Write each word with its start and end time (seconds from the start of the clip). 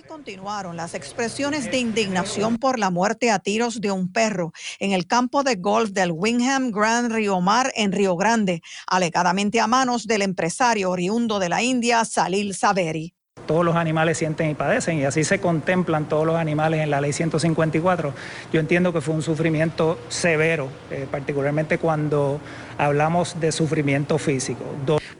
Hoy 0.00 0.06
continuaron 0.08 0.76
las 0.78 0.94
expresiones 0.94 1.70
de 1.70 1.76
indignación 1.76 2.56
por 2.56 2.78
la 2.78 2.88
muerte 2.88 3.30
a 3.30 3.38
tiros 3.38 3.82
de 3.82 3.90
un 3.90 4.10
perro 4.10 4.54
en 4.78 4.92
el 4.92 5.06
campo 5.06 5.42
de 5.42 5.56
golf 5.56 5.90
del 5.90 6.10
Wingham 6.10 6.70
Grand 6.70 7.12
Rio 7.12 7.42
Mar 7.42 7.70
en 7.76 7.92
Río 7.92 8.16
Grande, 8.16 8.62
alegadamente 8.86 9.60
a 9.60 9.66
manos 9.66 10.06
del 10.06 10.22
empresario 10.22 10.90
oriundo 10.90 11.38
de 11.38 11.50
la 11.50 11.62
India, 11.62 12.02
Salil 12.06 12.54
Saveri. 12.54 13.12
Todos 13.46 13.62
los 13.62 13.76
animales 13.76 14.16
sienten 14.16 14.48
y 14.48 14.54
padecen 14.54 15.00
y 15.00 15.04
así 15.04 15.22
se 15.22 15.38
contemplan 15.38 16.08
todos 16.08 16.24
los 16.24 16.36
animales 16.36 16.80
en 16.80 16.88
la 16.88 17.02
ley 17.02 17.12
154. 17.12 18.14
Yo 18.54 18.60
entiendo 18.60 18.94
que 18.94 19.02
fue 19.02 19.14
un 19.14 19.22
sufrimiento 19.22 19.98
severo, 20.08 20.70
eh, 20.90 21.06
particularmente 21.10 21.76
cuando 21.76 22.40
hablamos 22.78 23.38
de 23.38 23.52
sufrimiento 23.52 24.16
físico. 24.16 24.64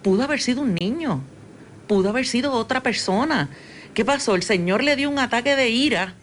Pudo 0.00 0.22
haber 0.22 0.40
sido 0.40 0.62
un 0.62 0.74
niño, 0.74 1.20
pudo 1.86 2.08
haber 2.08 2.26
sido 2.26 2.52
otra 2.52 2.82
persona 2.82 3.50
¿Qué 3.94 4.04
pasó? 4.04 4.34
El 4.36 4.42
Señor 4.42 4.84
le 4.84 4.96
dio 4.96 5.10
un 5.10 5.18
ataque 5.18 5.56
de 5.56 5.68
ira 5.68 6.14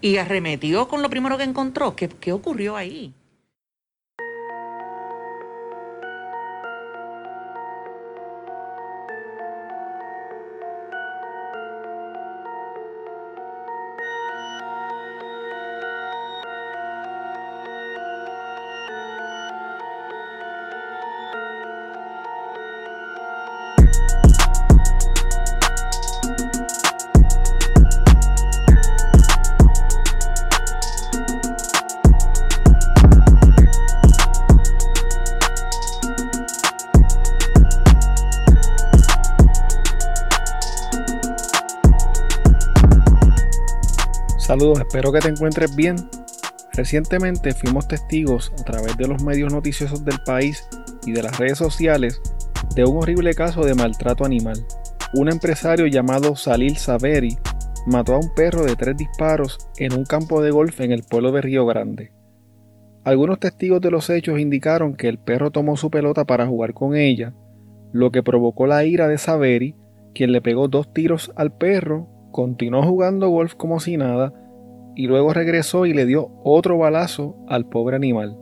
y 0.00 0.18
arremetió 0.18 0.88
con 0.88 1.02
lo 1.02 1.08
primero 1.10 1.38
que 1.38 1.44
encontró. 1.44 1.96
¿Qué, 1.96 2.08
qué 2.08 2.32
ocurrió 2.32 2.76
ahí? 2.76 3.14
Saludos, 44.58 44.80
espero 44.80 45.12
que 45.12 45.20
te 45.20 45.28
encuentres 45.28 45.76
bien. 45.76 45.94
Recientemente 46.72 47.54
fuimos 47.54 47.86
testigos 47.86 48.52
a 48.58 48.64
través 48.64 48.96
de 48.96 49.06
los 49.06 49.22
medios 49.22 49.52
noticiosos 49.52 50.04
del 50.04 50.18
país 50.26 50.68
y 51.06 51.12
de 51.12 51.22
las 51.22 51.38
redes 51.38 51.58
sociales 51.58 52.20
de 52.74 52.84
un 52.84 52.96
horrible 52.96 53.34
caso 53.34 53.64
de 53.64 53.76
maltrato 53.76 54.24
animal. 54.24 54.56
Un 55.14 55.30
empresario 55.30 55.86
llamado 55.86 56.34
Salil 56.34 56.76
Saveri 56.76 57.38
mató 57.86 58.14
a 58.14 58.18
un 58.18 58.34
perro 58.34 58.64
de 58.64 58.74
tres 58.74 58.96
disparos 58.96 59.58
en 59.76 59.92
un 59.92 60.04
campo 60.04 60.42
de 60.42 60.50
golf 60.50 60.80
en 60.80 60.90
el 60.90 61.04
pueblo 61.04 61.30
de 61.30 61.40
Río 61.40 61.64
Grande. 61.64 62.10
Algunos 63.04 63.38
testigos 63.38 63.80
de 63.80 63.92
los 63.92 64.10
hechos 64.10 64.40
indicaron 64.40 64.96
que 64.96 65.06
el 65.06 65.18
perro 65.18 65.52
tomó 65.52 65.76
su 65.76 65.88
pelota 65.88 66.24
para 66.24 66.48
jugar 66.48 66.74
con 66.74 66.96
ella, 66.96 67.32
lo 67.92 68.10
que 68.10 68.24
provocó 68.24 68.66
la 68.66 68.84
ira 68.84 69.06
de 69.06 69.18
Saveri, 69.18 69.76
quien 70.16 70.32
le 70.32 70.42
pegó 70.42 70.66
dos 70.66 70.92
tiros 70.92 71.30
al 71.36 71.56
perro 71.56 72.08
continuó 72.32 72.82
jugando 72.82 73.28
golf 73.28 73.54
como 73.54 73.78
si 73.78 73.96
nada 73.96 74.32
y 74.98 75.06
luego 75.06 75.32
regresó 75.32 75.86
y 75.86 75.94
le 75.94 76.06
dio 76.06 76.32
otro 76.42 76.76
balazo 76.76 77.36
al 77.46 77.66
pobre 77.66 77.94
animal. 77.94 78.36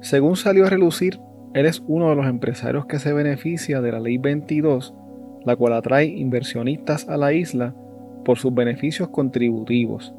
Según 0.00 0.34
salió 0.34 0.66
a 0.66 0.68
relucir, 0.68 1.20
él 1.54 1.66
es 1.66 1.80
uno 1.86 2.10
de 2.10 2.16
los 2.16 2.26
empresarios 2.26 2.86
que 2.86 2.98
se 2.98 3.12
beneficia 3.12 3.80
de 3.80 3.92
la 3.92 4.00
Ley 4.00 4.18
22, 4.18 4.96
la 5.44 5.54
cual 5.54 5.74
atrae 5.74 6.06
inversionistas 6.06 7.08
a 7.08 7.16
la 7.16 7.32
isla 7.32 7.72
por 8.24 8.36
sus 8.36 8.52
beneficios 8.52 9.10
contributivos. 9.10 10.12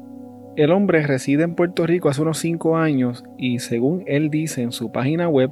El 0.56 0.72
hombre 0.72 1.06
reside 1.06 1.42
en 1.42 1.54
Puerto 1.54 1.86
Rico 1.86 2.08
hace 2.08 2.22
unos 2.22 2.38
5 2.38 2.78
años 2.78 3.22
y 3.36 3.58
según 3.58 4.04
él 4.06 4.30
dice 4.30 4.62
en 4.62 4.72
su 4.72 4.90
página 4.90 5.28
web, 5.28 5.50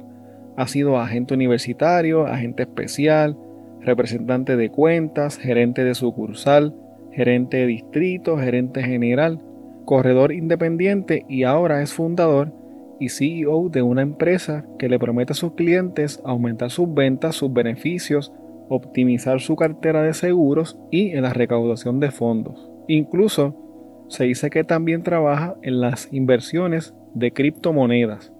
ha 0.57 0.65
sido 0.65 0.97
agente 0.97 1.35
universitario, 1.35 2.25
agente 2.25 2.63
especial, 2.63 3.37
representante 3.81 4.55
de 4.55 4.71
cuentas, 4.71 5.37
gerente 5.37 5.83
de 5.83 5.93
sucursal, 5.93 6.73
gerente 7.11 7.57
de 7.57 7.67
distrito, 7.67 8.39
gerente 8.39 8.81
general, 8.81 9.41
corredor 9.85 10.31
independiente 10.31 11.25
y 11.29 11.43
ahora 11.43 11.81
es 11.81 11.93
fundador 11.93 12.51
y 12.99 13.09
CEO 13.09 13.69
de 13.69 13.81
una 13.81 14.01
empresa 14.01 14.65
que 14.79 14.89
le 14.89 14.99
promete 14.99 15.33
a 15.33 15.35
sus 15.35 15.53
clientes 15.53 16.21
aumentar 16.23 16.71
sus 16.71 16.93
ventas, 16.93 17.35
sus 17.35 17.51
beneficios, 17.51 18.33
optimizar 18.69 19.41
su 19.41 19.55
cartera 19.55 20.01
de 20.01 20.13
seguros 20.13 20.77
y 20.91 21.11
en 21.11 21.23
la 21.23 21.33
recaudación 21.33 21.99
de 21.99 22.11
fondos. 22.11 22.69
Incluso 22.87 24.05
se 24.07 24.25
dice 24.25 24.49
que 24.49 24.63
también 24.63 25.03
trabaja 25.03 25.55
en 25.61 25.81
las 25.81 26.11
inversiones 26.13 26.93
de 27.13 27.31
criptomonedas. 27.31 28.31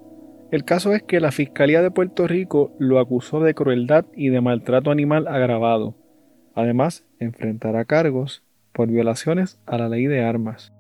El 0.52 0.64
caso 0.64 0.94
es 0.94 1.04
que 1.04 1.20
la 1.20 1.32
Fiscalía 1.32 1.82
de 1.82 1.92
Puerto 1.92 2.28
Rico 2.28 2.72
lo 2.78 3.00
acusó 3.00 3.40
de 3.40 3.56
crueldad 3.56 4.06
y 4.16 4.30
de 4.30 4.42
maltrato 4.42 4.92
animal 4.92 5.28
agravado. 5.28 5.96
Además, 6.54 7.06
enfrentará 7.20 7.84
cargos 7.86 8.44
por 8.72 8.90
violaciones 8.90 9.60
a 9.66 9.78
la 9.78 9.90
ley 9.90 10.06
de 10.06 10.24
armas. 10.24 10.75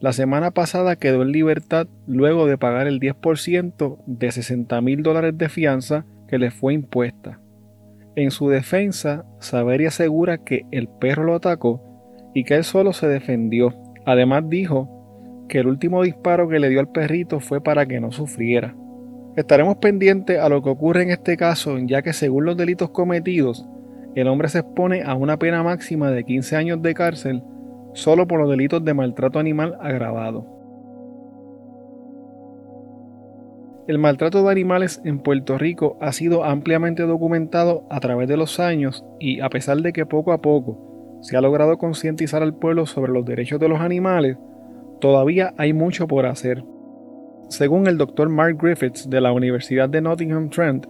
La 0.00 0.14
semana 0.14 0.50
pasada 0.50 0.96
quedó 0.96 1.20
en 1.20 1.30
libertad 1.30 1.86
luego 2.06 2.46
de 2.46 2.56
pagar 2.56 2.86
el 2.86 3.00
10% 3.00 3.98
de 4.06 4.32
60 4.32 4.80
mil 4.80 5.02
dólares 5.02 5.36
de 5.36 5.50
fianza 5.50 6.06
que 6.26 6.38
le 6.38 6.50
fue 6.50 6.72
impuesta. 6.72 7.38
En 8.16 8.30
su 8.30 8.48
defensa, 8.48 9.26
Saveri 9.40 9.84
asegura 9.84 10.38
que 10.38 10.64
el 10.70 10.88
perro 10.88 11.24
lo 11.24 11.34
atacó 11.34 11.82
y 12.34 12.44
que 12.44 12.54
él 12.54 12.64
solo 12.64 12.94
se 12.94 13.08
defendió. 13.08 13.74
Además 14.06 14.44
dijo 14.48 15.44
que 15.50 15.58
el 15.58 15.66
último 15.66 16.02
disparo 16.02 16.48
que 16.48 16.60
le 16.60 16.70
dio 16.70 16.80
al 16.80 16.90
perrito 16.90 17.38
fue 17.38 17.62
para 17.62 17.84
que 17.84 18.00
no 18.00 18.10
sufriera. 18.10 18.74
Estaremos 19.36 19.76
pendientes 19.76 20.38
a 20.38 20.48
lo 20.48 20.62
que 20.62 20.70
ocurre 20.70 21.02
en 21.02 21.10
este 21.10 21.36
caso, 21.36 21.76
ya 21.78 22.00
que 22.00 22.14
según 22.14 22.46
los 22.46 22.56
delitos 22.56 22.88
cometidos, 22.88 23.66
el 24.14 24.28
hombre 24.28 24.48
se 24.48 24.60
expone 24.60 25.02
a 25.02 25.14
una 25.14 25.38
pena 25.38 25.62
máxima 25.62 26.10
de 26.10 26.24
15 26.24 26.56
años 26.56 26.80
de 26.80 26.94
cárcel 26.94 27.42
solo 27.92 28.26
por 28.26 28.40
los 28.40 28.50
delitos 28.50 28.84
de 28.84 28.94
maltrato 28.94 29.38
animal 29.38 29.76
agravado. 29.80 30.60
El 33.86 33.98
maltrato 33.98 34.44
de 34.44 34.52
animales 34.52 35.00
en 35.04 35.18
Puerto 35.18 35.58
Rico 35.58 35.96
ha 36.00 36.12
sido 36.12 36.44
ampliamente 36.44 37.02
documentado 37.02 37.84
a 37.90 37.98
través 37.98 38.28
de 38.28 38.36
los 38.36 38.60
años 38.60 39.04
y 39.18 39.40
a 39.40 39.48
pesar 39.48 39.78
de 39.78 39.92
que 39.92 40.06
poco 40.06 40.32
a 40.32 40.40
poco 40.40 41.18
se 41.22 41.36
ha 41.36 41.40
logrado 41.40 41.76
concientizar 41.76 42.42
al 42.42 42.54
pueblo 42.54 42.86
sobre 42.86 43.12
los 43.12 43.24
derechos 43.24 43.58
de 43.58 43.68
los 43.68 43.80
animales, 43.80 44.36
todavía 45.00 45.54
hay 45.56 45.72
mucho 45.72 46.06
por 46.06 46.26
hacer. 46.26 46.62
Según 47.48 47.88
el 47.88 47.98
doctor 47.98 48.28
Mark 48.28 48.58
Griffiths 48.62 49.10
de 49.10 49.20
la 49.20 49.32
Universidad 49.32 49.88
de 49.88 50.00
Nottingham 50.00 50.50
Trent, 50.50 50.86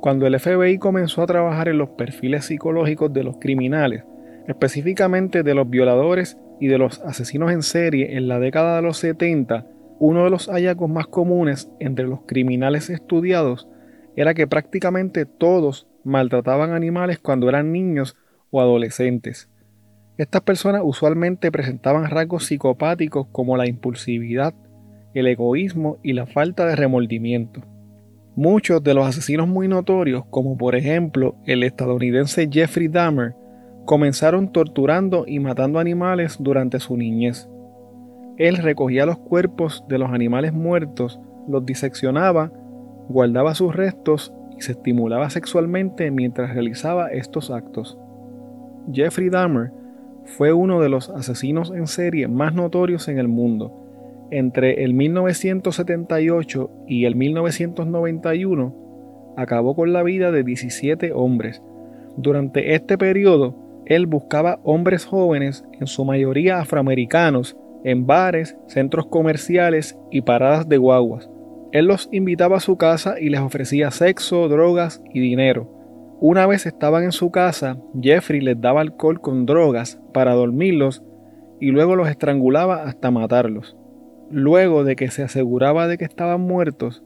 cuando 0.00 0.26
el 0.26 0.38
FBI 0.38 0.78
comenzó 0.78 1.22
a 1.22 1.26
trabajar 1.26 1.68
en 1.68 1.78
los 1.78 1.88
perfiles 1.90 2.44
psicológicos 2.44 3.12
de 3.12 3.24
los 3.24 3.38
criminales, 3.38 4.04
específicamente 4.46 5.42
de 5.42 5.54
los 5.54 5.68
violadores 5.68 6.38
de 6.66 6.78
los 6.78 7.00
asesinos 7.00 7.52
en 7.52 7.62
serie 7.62 8.16
en 8.16 8.28
la 8.28 8.38
década 8.38 8.76
de 8.76 8.82
los 8.82 8.98
70, 8.98 9.66
uno 9.98 10.24
de 10.24 10.30
los 10.30 10.48
hallazgos 10.48 10.90
más 10.90 11.06
comunes 11.06 11.70
entre 11.80 12.06
los 12.06 12.20
criminales 12.26 12.90
estudiados 12.90 13.68
era 14.16 14.34
que 14.34 14.46
prácticamente 14.46 15.26
todos 15.26 15.86
maltrataban 16.04 16.72
animales 16.72 17.18
cuando 17.18 17.48
eran 17.48 17.72
niños 17.72 18.16
o 18.50 18.60
adolescentes. 18.60 19.48
Estas 20.16 20.42
personas 20.42 20.82
usualmente 20.84 21.50
presentaban 21.50 22.08
rasgos 22.08 22.44
psicopáticos 22.44 23.26
como 23.32 23.56
la 23.56 23.66
impulsividad, 23.66 24.54
el 25.12 25.26
egoísmo 25.26 25.98
y 26.02 26.12
la 26.12 26.26
falta 26.26 26.66
de 26.66 26.76
remordimiento. 26.76 27.62
Muchos 28.36 28.82
de 28.82 28.94
los 28.94 29.06
asesinos 29.06 29.48
muy 29.48 29.68
notorios, 29.68 30.24
como 30.30 30.56
por 30.56 30.76
ejemplo 30.76 31.36
el 31.46 31.62
estadounidense 31.62 32.48
Jeffrey 32.50 32.88
Dahmer, 32.88 33.34
comenzaron 33.84 34.52
torturando 34.52 35.24
y 35.26 35.40
matando 35.40 35.78
animales 35.78 36.36
durante 36.40 36.80
su 36.80 36.96
niñez. 36.96 37.48
Él 38.36 38.56
recogía 38.56 39.06
los 39.06 39.18
cuerpos 39.18 39.84
de 39.88 39.98
los 39.98 40.10
animales 40.10 40.52
muertos, 40.52 41.20
los 41.48 41.64
diseccionaba, 41.64 42.50
guardaba 43.08 43.54
sus 43.54 43.74
restos 43.74 44.32
y 44.56 44.62
se 44.62 44.72
estimulaba 44.72 45.30
sexualmente 45.30 46.10
mientras 46.10 46.52
realizaba 46.52 47.08
estos 47.08 47.50
actos. 47.50 47.98
Jeffrey 48.92 49.28
Dahmer 49.28 49.72
fue 50.24 50.52
uno 50.52 50.80
de 50.80 50.88
los 50.88 51.10
asesinos 51.10 51.70
en 51.70 51.86
serie 51.86 52.28
más 52.28 52.54
notorios 52.54 53.08
en 53.08 53.18
el 53.18 53.28
mundo 53.28 53.84
entre 54.30 54.82
el 54.84 54.94
1978 54.94 56.70
y 56.88 57.04
el 57.04 57.14
1991 57.14 58.74
acabó 59.36 59.76
con 59.76 59.92
la 59.92 60.02
vida 60.02 60.32
de 60.32 60.42
17 60.42 61.12
hombres. 61.12 61.62
Durante 62.16 62.74
este 62.74 62.98
periodo, 62.98 63.54
él 63.86 64.06
buscaba 64.06 64.60
hombres 64.64 65.04
jóvenes, 65.04 65.64
en 65.78 65.86
su 65.86 66.04
mayoría 66.04 66.60
afroamericanos, 66.60 67.56
en 67.84 68.06
bares, 68.06 68.56
centros 68.66 69.06
comerciales 69.06 69.98
y 70.10 70.22
paradas 70.22 70.68
de 70.68 70.78
guaguas. 70.78 71.30
Él 71.72 71.86
los 71.86 72.08
invitaba 72.12 72.56
a 72.56 72.60
su 72.60 72.78
casa 72.78 73.20
y 73.20 73.28
les 73.28 73.40
ofrecía 73.40 73.90
sexo, 73.90 74.48
drogas 74.48 75.02
y 75.12 75.20
dinero. 75.20 75.70
Una 76.20 76.46
vez 76.46 76.64
estaban 76.66 77.04
en 77.04 77.12
su 77.12 77.30
casa, 77.30 77.76
Jeffrey 78.00 78.40
les 78.40 78.58
daba 78.60 78.80
alcohol 78.80 79.20
con 79.20 79.44
drogas 79.44 80.00
para 80.14 80.32
dormirlos 80.32 81.02
y 81.60 81.70
luego 81.70 81.96
los 81.96 82.08
estrangulaba 82.08 82.84
hasta 82.84 83.10
matarlos. 83.10 83.76
Luego 84.30 84.84
de 84.84 84.96
que 84.96 85.10
se 85.10 85.22
aseguraba 85.22 85.86
de 85.86 85.98
que 85.98 86.04
estaban 86.04 86.40
muertos, 86.40 87.02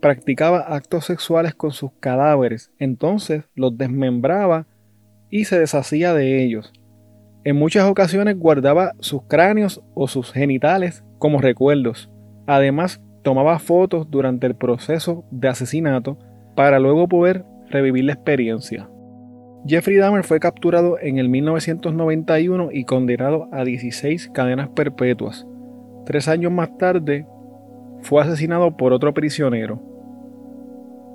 practicaba 0.00 0.60
actos 0.60 1.04
sexuales 1.04 1.54
con 1.54 1.72
sus 1.72 1.90
cadáveres, 2.00 2.72
entonces 2.78 3.44
los 3.54 3.76
desmembraba 3.76 4.66
y 5.32 5.46
se 5.46 5.58
deshacía 5.58 6.12
de 6.12 6.44
ellos. 6.44 6.72
En 7.42 7.56
muchas 7.56 7.90
ocasiones 7.90 8.38
guardaba 8.38 8.92
sus 9.00 9.22
cráneos 9.22 9.82
o 9.94 10.06
sus 10.06 10.30
genitales 10.30 11.02
como 11.18 11.40
recuerdos. 11.40 12.10
Además, 12.46 13.00
tomaba 13.22 13.58
fotos 13.58 14.10
durante 14.10 14.46
el 14.46 14.54
proceso 14.54 15.24
de 15.30 15.48
asesinato 15.48 16.18
para 16.54 16.78
luego 16.78 17.08
poder 17.08 17.44
revivir 17.70 18.04
la 18.04 18.12
experiencia. 18.12 18.88
Jeffrey 19.66 19.96
Dahmer 19.96 20.22
fue 20.22 20.38
capturado 20.38 20.98
en 21.00 21.18
el 21.18 21.28
1991 21.30 22.68
y 22.70 22.84
condenado 22.84 23.48
a 23.52 23.64
16 23.64 24.30
cadenas 24.34 24.68
perpetuas. 24.68 25.46
Tres 26.04 26.28
años 26.28 26.52
más 26.52 26.76
tarde, 26.76 27.26
fue 28.02 28.20
asesinado 28.20 28.76
por 28.76 28.92
otro 28.92 29.14
prisionero. 29.14 29.80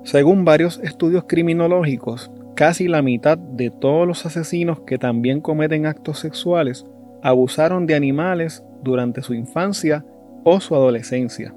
Según 0.02 0.44
varios 0.44 0.80
estudios 0.82 1.24
criminológicos, 1.28 2.32
casi 2.58 2.88
la 2.88 3.02
mitad 3.02 3.38
de 3.38 3.70
todos 3.70 4.04
los 4.04 4.26
asesinos 4.26 4.80
que 4.80 4.98
también 4.98 5.40
cometen 5.40 5.86
actos 5.86 6.18
sexuales 6.18 6.84
abusaron 7.22 7.86
de 7.86 7.94
animales 7.94 8.64
durante 8.82 9.22
su 9.22 9.32
infancia 9.32 10.04
o 10.42 10.58
su 10.58 10.74
adolescencia. 10.74 11.54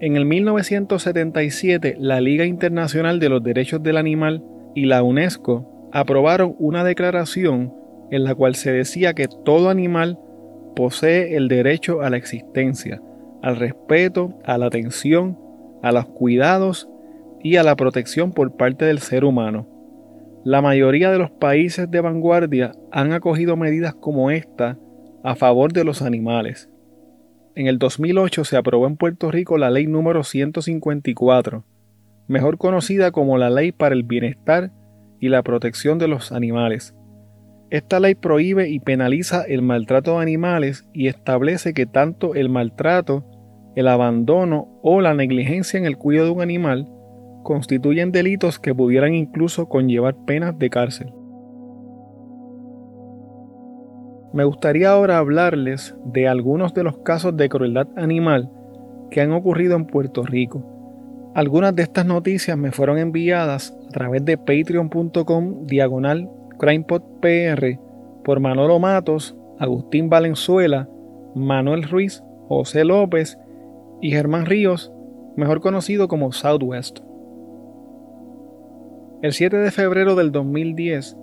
En 0.00 0.16
el 0.16 0.24
1977, 0.24 1.94
la 2.00 2.20
Liga 2.20 2.44
Internacional 2.46 3.20
de 3.20 3.28
los 3.28 3.44
Derechos 3.44 3.80
del 3.80 3.96
Animal 3.96 4.42
y 4.74 4.86
la 4.86 5.04
UNESCO 5.04 5.88
aprobaron 5.92 6.56
una 6.58 6.82
declaración 6.82 7.72
en 8.10 8.24
la 8.24 8.34
cual 8.34 8.56
se 8.56 8.72
decía 8.72 9.14
que 9.14 9.28
todo 9.44 9.70
animal 9.70 10.18
posee 10.74 11.36
el 11.36 11.46
derecho 11.46 12.00
a 12.00 12.10
la 12.10 12.16
existencia, 12.16 13.00
al 13.40 13.54
respeto, 13.54 14.36
a 14.44 14.58
la 14.58 14.66
atención, 14.66 15.38
a 15.80 15.92
los 15.92 16.06
cuidados 16.06 16.88
y 17.42 17.56
a 17.56 17.62
la 17.62 17.76
protección 17.76 18.32
por 18.32 18.56
parte 18.56 18.84
del 18.84 18.98
ser 18.98 19.24
humano. 19.24 19.68
La 20.44 20.62
mayoría 20.62 21.10
de 21.10 21.18
los 21.18 21.30
países 21.30 21.90
de 21.90 22.00
vanguardia 22.00 22.72
han 22.92 23.12
acogido 23.12 23.56
medidas 23.56 23.94
como 23.94 24.30
esta 24.30 24.78
a 25.22 25.34
favor 25.34 25.72
de 25.72 25.84
los 25.84 26.02
animales 26.02 26.68
en 27.58 27.66
el 27.66 27.80
2008 27.80 28.44
se 28.44 28.56
aprobó 28.56 28.86
en 28.86 28.96
Puerto 28.96 29.32
Rico 29.32 29.58
la 29.58 29.68
ley 29.68 29.88
número 29.88 30.22
154, 30.22 31.64
mejor 32.28 32.56
conocida 32.56 33.10
como 33.10 33.36
la 33.36 33.50
Ley 33.50 33.72
para 33.72 33.96
el 33.96 34.04
Bienestar 34.04 34.70
y 35.18 35.28
la 35.28 35.42
Protección 35.42 35.98
de 35.98 36.06
los 36.06 36.30
Animales. 36.30 36.94
Esta 37.70 37.98
ley 37.98 38.14
prohíbe 38.14 38.68
y 38.68 38.78
penaliza 38.78 39.42
el 39.42 39.62
maltrato 39.62 40.12
de 40.12 40.22
animales 40.22 40.88
y 40.94 41.08
establece 41.08 41.74
que 41.74 41.84
tanto 41.84 42.36
el 42.36 42.48
maltrato, 42.48 43.24
el 43.74 43.88
abandono 43.88 44.78
o 44.84 45.00
la 45.00 45.14
negligencia 45.14 45.78
en 45.78 45.84
el 45.84 45.98
cuidado 45.98 46.26
de 46.26 46.34
un 46.34 46.42
animal 46.42 46.88
constituyen 47.48 48.12
delitos 48.12 48.58
que 48.58 48.74
pudieran 48.74 49.14
incluso 49.14 49.70
conllevar 49.70 50.14
penas 50.26 50.58
de 50.58 50.68
cárcel. 50.68 51.14
Me 54.34 54.44
gustaría 54.44 54.90
ahora 54.90 55.16
hablarles 55.16 55.96
de 56.04 56.28
algunos 56.28 56.74
de 56.74 56.82
los 56.82 56.98
casos 56.98 57.38
de 57.38 57.48
crueldad 57.48 57.88
animal 57.96 58.50
que 59.10 59.22
han 59.22 59.32
ocurrido 59.32 59.76
en 59.76 59.86
Puerto 59.86 60.24
Rico. 60.24 61.32
Algunas 61.34 61.74
de 61.74 61.84
estas 61.84 62.04
noticias 62.04 62.58
me 62.58 62.70
fueron 62.70 62.98
enviadas 62.98 63.74
a 63.88 63.92
través 63.92 64.22
de 64.26 64.36
patreon.com 64.36 65.64
diagonal 65.64 66.28
crimepodpr 66.58 67.80
por 68.24 68.40
Manolo 68.40 68.78
Matos, 68.78 69.34
Agustín 69.58 70.10
Valenzuela, 70.10 70.86
Manuel 71.34 71.84
Ruiz, 71.84 72.22
José 72.46 72.84
López 72.84 73.38
y 74.02 74.10
Germán 74.10 74.44
Ríos, 74.44 74.92
mejor 75.34 75.62
conocido 75.62 76.08
como 76.08 76.30
Southwest. 76.32 77.07
El 79.20 79.32
7 79.32 79.56
de 79.56 79.72
febrero 79.72 80.14
del 80.14 80.30
2010, 80.30 81.16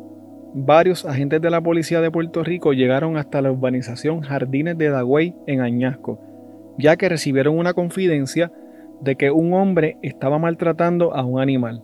varios 0.53 1.05
agentes 1.05 1.39
de 1.39 1.49
la 1.49 1.61
policía 1.61 2.01
de 2.01 2.11
Puerto 2.11 2.43
Rico 2.43 2.73
llegaron 2.73 3.15
hasta 3.15 3.41
la 3.41 3.53
urbanización 3.53 4.19
Jardines 4.19 4.77
de 4.77 4.89
Dagüey 4.89 5.33
en 5.47 5.61
Añasco, 5.61 6.19
ya 6.77 6.97
que 6.97 7.07
recibieron 7.07 7.57
una 7.57 7.73
confidencia 7.73 8.51
de 8.99 9.15
que 9.15 9.31
un 9.31 9.53
hombre 9.53 9.97
estaba 10.01 10.37
maltratando 10.39 11.15
a 11.15 11.23
un 11.23 11.39
animal. 11.39 11.83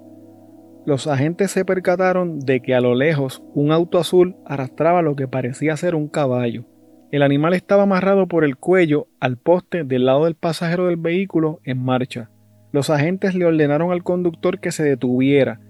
Los 0.86 1.08
agentes 1.08 1.52
se 1.52 1.64
percataron 1.64 2.40
de 2.40 2.60
que 2.60 2.76
a 2.76 2.82
lo 2.82 2.94
lejos 2.94 3.42
un 3.54 3.72
auto 3.72 3.98
azul 3.98 4.36
arrastraba 4.46 5.02
lo 5.02 5.16
que 5.16 5.30
parecía 5.30 5.78
ser 5.78 5.96
un 5.96 6.10
caballo. 6.10 6.66
El 7.12 7.24
animal 7.24 7.54
estaba 7.54 7.84
amarrado 7.84 8.28
por 8.28 8.44
el 8.44 8.58
cuello 8.58 9.08
al 9.22 9.38
poste 9.38 9.86
del 9.86 10.08
lado 10.08 10.26
del 10.26 10.36
pasajero 10.36 10.88
del 10.88 10.98
vehículo 10.98 11.62
en 11.64 11.82
marcha. 11.82 12.30
Los 12.74 12.90
agentes 12.90 13.34
le 13.34 13.46
ordenaron 13.46 13.94
al 13.94 14.04
conductor 14.04 14.60
que 14.60 14.74
se 14.74 14.84
detuviera 14.84 15.62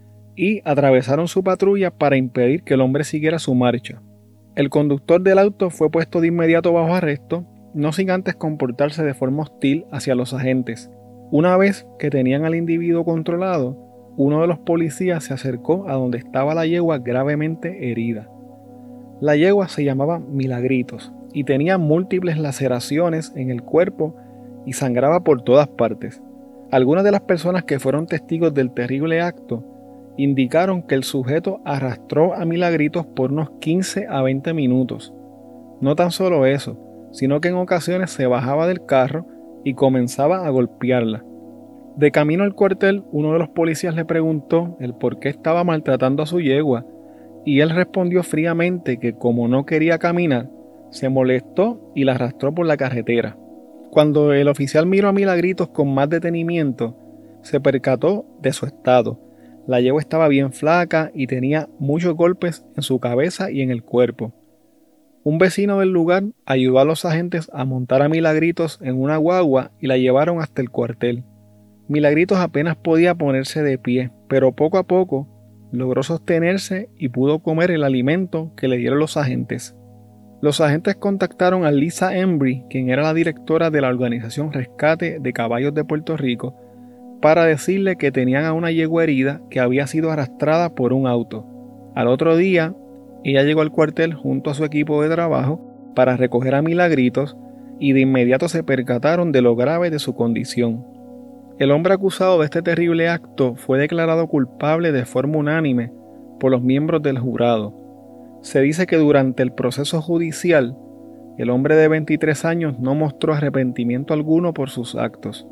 y 0.42 0.64
atravesaron 0.66 1.28
su 1.28 1.44
patrulla 1.44 1.92
para 1.92 2.18
impedir 2.18 2.64
que 2.64 2.74
el 2.74 2.82
hombre 2.82 3.04
siguiera 3.04 3.38
su 3.38 3.54
marcha. 3.54 4.02
El 4.56 4.72
conductor 4.72 5.22
del 5.22 5.38
auto 5.38 5.70
fue 5.70 5.92
puesto 5.92 6.20
de 6.20 6.30
inmediato 6.30 6.74
bajo 6.74 6.96
arresto, 6.96 7.46
no 7.76 7.92
sin 7.92 8.10
antes 8.10 8.34
comportarse 8.34 9.04
de 9.04 9.14
forma 9.14 9.44
hostil 9.44 9.86
hacia 9.92 10.16
los 10.16 10.34
agentes. 10.34 10.90
Una 11.30 11.58
vez 11.58 11.86
que 12.00 12.10
tenían 12.10 12.44
al 12.44 12.56
individuo 12.56 13.06
controlado, 13.06 13.78
uno 14.18 14.42
de 14.42 14.48
los 14.48 14.58
policías 14.58 15.26
se 15.26 15.36
acercó 15.36 15.88
a 15.88 15.94
donde 15.94 16.18
estaba 16.18 16.56
la 16.56 16.66
yegua 16.66 16.98
gravemente 16.98 17.92
herida. 17.92 18.28
La 19.20 19.36
yegua 19.36 19.68
se 19.68 19.84
llamaba 19.84 20.18
Milagritos 20.18 21.14
y 21.34 21.44
tenía 21.44 21.78
múltiples 21.78 22.40
laceraciones 22.40 23.32
en 23.36 23.52
el 23.52 23.62
cuerpo 23.62 24.16
y 24.66 24.74
sangraba 24.74 25.24
por 25.24 25.44
todas 25.44 25.68
partes. 25.68 26.20
Algunas 26.72 27.04
de 27.04 27.12
las 27.12 27.22
personas 27.22 27.64
que 27.64 27.78
fueron 27.78 28.08
testigos 28.08 28.56
del 28.56 28.74
terrible 28.74 29.22
acto 29.22 29.71
indicaron 30.18 30.84
que 30.84 30.96
el 30.96 31.04
sujeto 31.04 31.62
arrastró 31.66 32.34
a 32.34 32.46
Milagritos 32.46 33.06
por 33.06 33.32
unos 33.32 33.52
15 33.60 34.08
a 34.10 34.22
20 34.22 34.54
minutos. 34.54 35.14
No 35.80 35.96
tan 35.96 36.12
solo 36.12 36.46
eso, 36.46 36.78
sino 37.12 37.42
que 37.42 37.50
en 37.50 37.56
ocasiones 37.56 38.12
se 38.12 38.28
bajaba 38.28 38.68
del 38.68 38.86
carro 38.86 39.26
y 39.64 39.74
comenzaba 39.74 40.46
a 40.46 40.50
golpearla. 40.50 41.24
De 41.96 42.12
camino 42.12 42.44
al 42.44 42.56
cuartel, 42.56 43.04
uno 43.12 43.34
de 43.34 43.40
los 43.40 43.50
policías 43.50 43.96
le 43.96 44.06
preguntó 44.06 44.78
el 44.80 44.94
por 44.94 45.20
qué 45.20 45.30
estaba 45.30 45.64
maltratando 45.64 46.24
a 46.24 46.26
su 46.26 46.40
yegua, 46.40 46.86
y 47.44 47.60
él 47.62 47.72
respondió 47.72 48.24
fríamente 48.24 48.98
que 48.98 49.14
como 49.14 49.48
no 49.48 49.66
quería 49.66 49.98
caminar, 49.98 50.50
se 50.90 51.10
molestó 51.10 51.92
y 51.96 52.04
la 52.04 52.14
arrastró 52.14 52.54
por 52.54 52.66
la 52.66 52.78
carretera. 52.78 53.38
Cuando 53.90 54.34
el 54.34 54.48
oficial 54.48 54.86
miró 54.86 55.10
a 55.10 55.14
Milagritos 55.14 55.70
con 55.70 55.94
más 55.94 56.10
detenimiento, 56.10 56.96
se 57.42 57.60
percató 57.60 58.26
de 58.42 58.54
su 58.54 58.66
estado 58.66 59.31
la 59.72 59.80
yegua 59.80 60.02
estaba 60.02 60.28
bien 60.28 60.52
flaca 60.52 61.12
y 61.16 61.28
tenía 61.28 61.70
muchos 61.80 62.14
golpes 62.14 62.66
en 62.76 62.84
su 62.84 63.00
cabeza 63.00 63.52
y 63.52 63.62
en 63.62 63.72
el 63.72 63.84
cuerpo. 63.84 64.34
Un 65.24 65.38
vecino 65.38 65.80
del 65.80 65.90
lugar 65.90 66.24
ayudó 66.46 66.80
a 66.80 66.86
los 66.86 67.06
agentes 67.06 67.50
a 67.54 67.64
montar 67.64 68.02
a 68.02 68.10
Milagritos 68.10 68.80
en 68.82 69.02
una 69.02 69.16
guagua 69.16 69.72
y 69.80 69.88
la 69.88 69.98
llevaron 69.98 70.42
hasta 70.42 70.62
el 70.62 70.70
cuartel. 70.70 71.24
Milagritos 71.88 72.40
apenas 72.40 72.76
podía 72.76 73.16
ponerse 73.16 73.64
de 73.64 73.78
pie, 73.78 74.12
pero 74.28 74.56
poco 74.56 74.78
a 74.78 74.84
poco 74.84 75.30
logró 75.72 76.04
sostenerse 76.04 76.90
y 76.98 77.08
pudo 77.08 77.40
comer 77.40 77.72
el 77.72 77.86
alimento 77.86 78.52
que 78.58 78.68
le 78.68 78.76
dieron 78.76 79.00
los 79.00 79.16
agentes. 79.16 79.74
Los 80.42 80.60
agentes 80.60 80.96
contactaron 80.96 81.64
a 81.64 81.72
Lisa 81.72 82.18
Embry, 82.18 82.66
quien 82.70 82.90
era 82.90 83.04
la 83.04 83.14
directora 83.14 83.70
de 83.70 83.80
la 83.80 83.88
organización 83.88 84.52
Rescate 84.52 85.20
de 85.20 85.32
Caballos 85.34 85.74
de 85.74 85.86
Puerto 85.86 86.18
Rico, 86.18 86.58
para 87.22 87.46
decirle 87.46 87.98
que 87.98 88.12
tenían 88.12 88.46
a 88.46 88.54
una 88.54 88.72
yegua 88.72 89.04
herida 89.04 89.42
que 89.50 89.60
había 89.60 89.88
sido 89.88 90.12
arrastrada 90.12 90.74
por 90.74 90.94
un 90.94 91.08
auto. 91.08 91.46
Al 91.96 92.08
otro 92.08 92.36
día, 92.36 92.76
ella 93.24 93.44
llegó 93.44 93.62
al 93.62 93.72
cuartel 93.72 94.14
junto 94.14 94.50
a 94.50 94.54
su 94.54 94.66
equipo 94.66 95.02
de 95.02 95.10
trabajo 95.10 95.62
para 95.96 96.18
recoger 96.18 96.56
a 96.56 96.62
Milagritos 96.62 97.38
y 97.80 97.94
de 97.94 98.02
inmediato 98.02 98.48
se 98.48 98.64
percataron 98.64 99.32
de 99.32 99.42
lo 99.42 99.56
grave 99.56 99.90
de 99.90 100.00
su 100.00 100.16
condición. 100.16 100.86
El 101.60 101.72
hombre 101.72 101.94
acusado 101.94 102.40
de 102.40 102.46
este 102.46 102.62
terrible 102.62 103.08
acto 103.08 103.56
fue 103.56 103.78
declarado 103.78 104.28
culpable 104.28 104.92
de 104.92 105.06
forma 105.06 105.38
unánime 105.38 105.92
por 106.40 106.52
los 106.52 106.64
miembros 106.64 107.04
del 107.04 107.20
jurado. 107.20 107.74
Se 108.42 108.62
dice 108.62 108.88
que 108.88 108.98
durante 108.98 109.44
el 109.44 109.52
proceso 109.52 110.02
judicial, 110.02 110.76
el 111.38 111.50
hombre 111.52 111.76
de 111.76 111.88
23 111.88 112.46
años 112.46 112.80
no 112.80 112.96
mostró 112.96 113.34
arrepentimiento 113.34 114.14
alguno 114.14 114.54
por 114.54 114.70
sus 114.70 114.96
actos. 114.96 115.48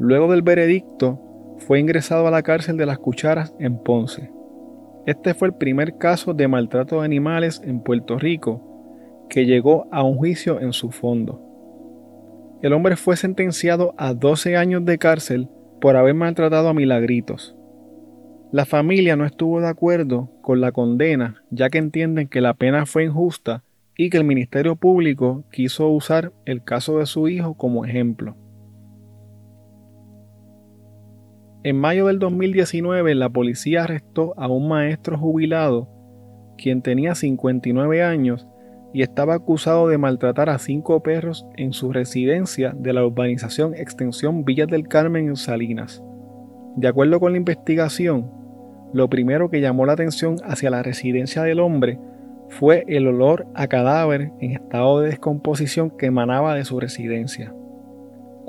Luego 0.00 0.32
del 0.32 0.40
veredicto, 0.40 1.20
fue 1.58 1.78
ingresado 1.78 2.26
a 2.26 2.30
la 2.30 2.42
cárcel 2.42 2.78
de 2.78 2.86
las 2.86 2.98
Cucharas 2.98 3.54
en 3.58 3.76
Ponce. 3.76 4.30
Este 5.04 5.34
fue 5.34 5.48
el 5.48 5.54
primer 5.54 5.98
caso 5.98 6.32
de 6.32 6.48
maltrato 6.48 7.00
de 7.00 7.04
animales 7.04 7.60
en 7.62 7.80
Puerto 7.80 8.18
Rico 8.18 9.26
que 9.28 9.44
llegó 9.44 9.88
a 9.92 10.02
un 10.02 10.16
juicio 10.16 10.58
en 10.58 10.72
su 10.72 10.90
fondo. 10.90 11.40
El 12.62 12.72
hombre 12.72 12.96
fue 12.96 13.18
sentenciado 13.18 13.94
a 13.98 14.14
12 14.14 14.56
años 14.56 14.86
de 14.86 14.96
cárcel 14.96 15.48
por 15.82 15.96
haber 15.96 16.14
maltratado 16.14 16.70
a 16.70 16.74
Milagritos. 16.74 17.54
La 18.52 18.64
familia 18.64 19.16
no 19.16 19.26
estuvo 19.26 19.60
de 19.60 19.68
acuerdo 19.68 20.30
con 20.40 20.62
la 20.62 20.72
condena, 20.72 21.44
ya 21.50 21.68
que 21.68 21.76
entienden 21.76 22.26
que 22.26 22.40
la 22.40 22.54
pena 22.54 22.86
fue 22.86 23.04
injusta 23.04 23.64
y 23.98 24.08
que 24.08 24.16
el 24.16 24.24
Ministerio 24.24 24.76
Público 24.76 25.44
quiso 25.52 25.88
usar 25.88 26.32
el 26.46 26.64
caso 26.64 26.98
de 26.98 27.06
su 27.06 27.28
hijo 27.28 27.52
como 27.54 27.84
ejemplo. 27.84 28.34
En 31.62 31.76
mayo 31.76 32.06
del 32.06 32.18
2019, 32.18 33.14
la 33.14 33.28
policía 33.28 33.84
arrestó 33.84 34.32
a 34.38 34.48
un 34.48 34.66
maestro 34.66 35.18
jubilado, 35.18 35.90
quien 36.56 36.80
tenía 36.80 37.14
59 37.14 38.02
años 38.02 38.48
y 38.94 39.02
estaba 39.02 39.34
acusado 39.34 39.86
de 39.88 39.98
maltratar 39.98 40.48
a 40.48 40.58
cinco 40.58 41.02
perros 41.02 41.46
en 41.58 41.74
su 41.74 41.92
residencia 41.92 42.74
de 42.74 42.94
la 42.94 43.04
urbanización 43.04 43.74
Extensión 43.74 44.46
Villas 44.46 44.68
del 44.68 44.88
Carmen 44.88 45.28
en 45.28 45.36
Salinas. 45.36 46.02
De 46.76 46.88
acuerdo 46.88 47.20
con 47.20 47.32
la 47.32 47.38
investigación, 47.38 48.30
lo 48.94 49.10
primero 49.10 49.50
que 49.50 49.60
llamó 49.60 49.84
la 49.84 49.92
atención 49.92 50.36
hacia 50.44 50.70
la 50.70 50.82
residencia 50.82 51.42
del 51.42 51.60
hombre 51.60 52.00
fue 52.48 52.84
el 52.88 53.06
olor 53.06 53.46
a 53.54 53.68
cadáver 53.68 54.32
en 54.40 54.52
estado 54.52 55.00
de 55.00 55.08
descomposición 55.08 55.90
que 55.90 56.06
emanaba 56.06 56.54
de 56.54 56.64
su 56.64 56.80
residencia. 56.80 57.52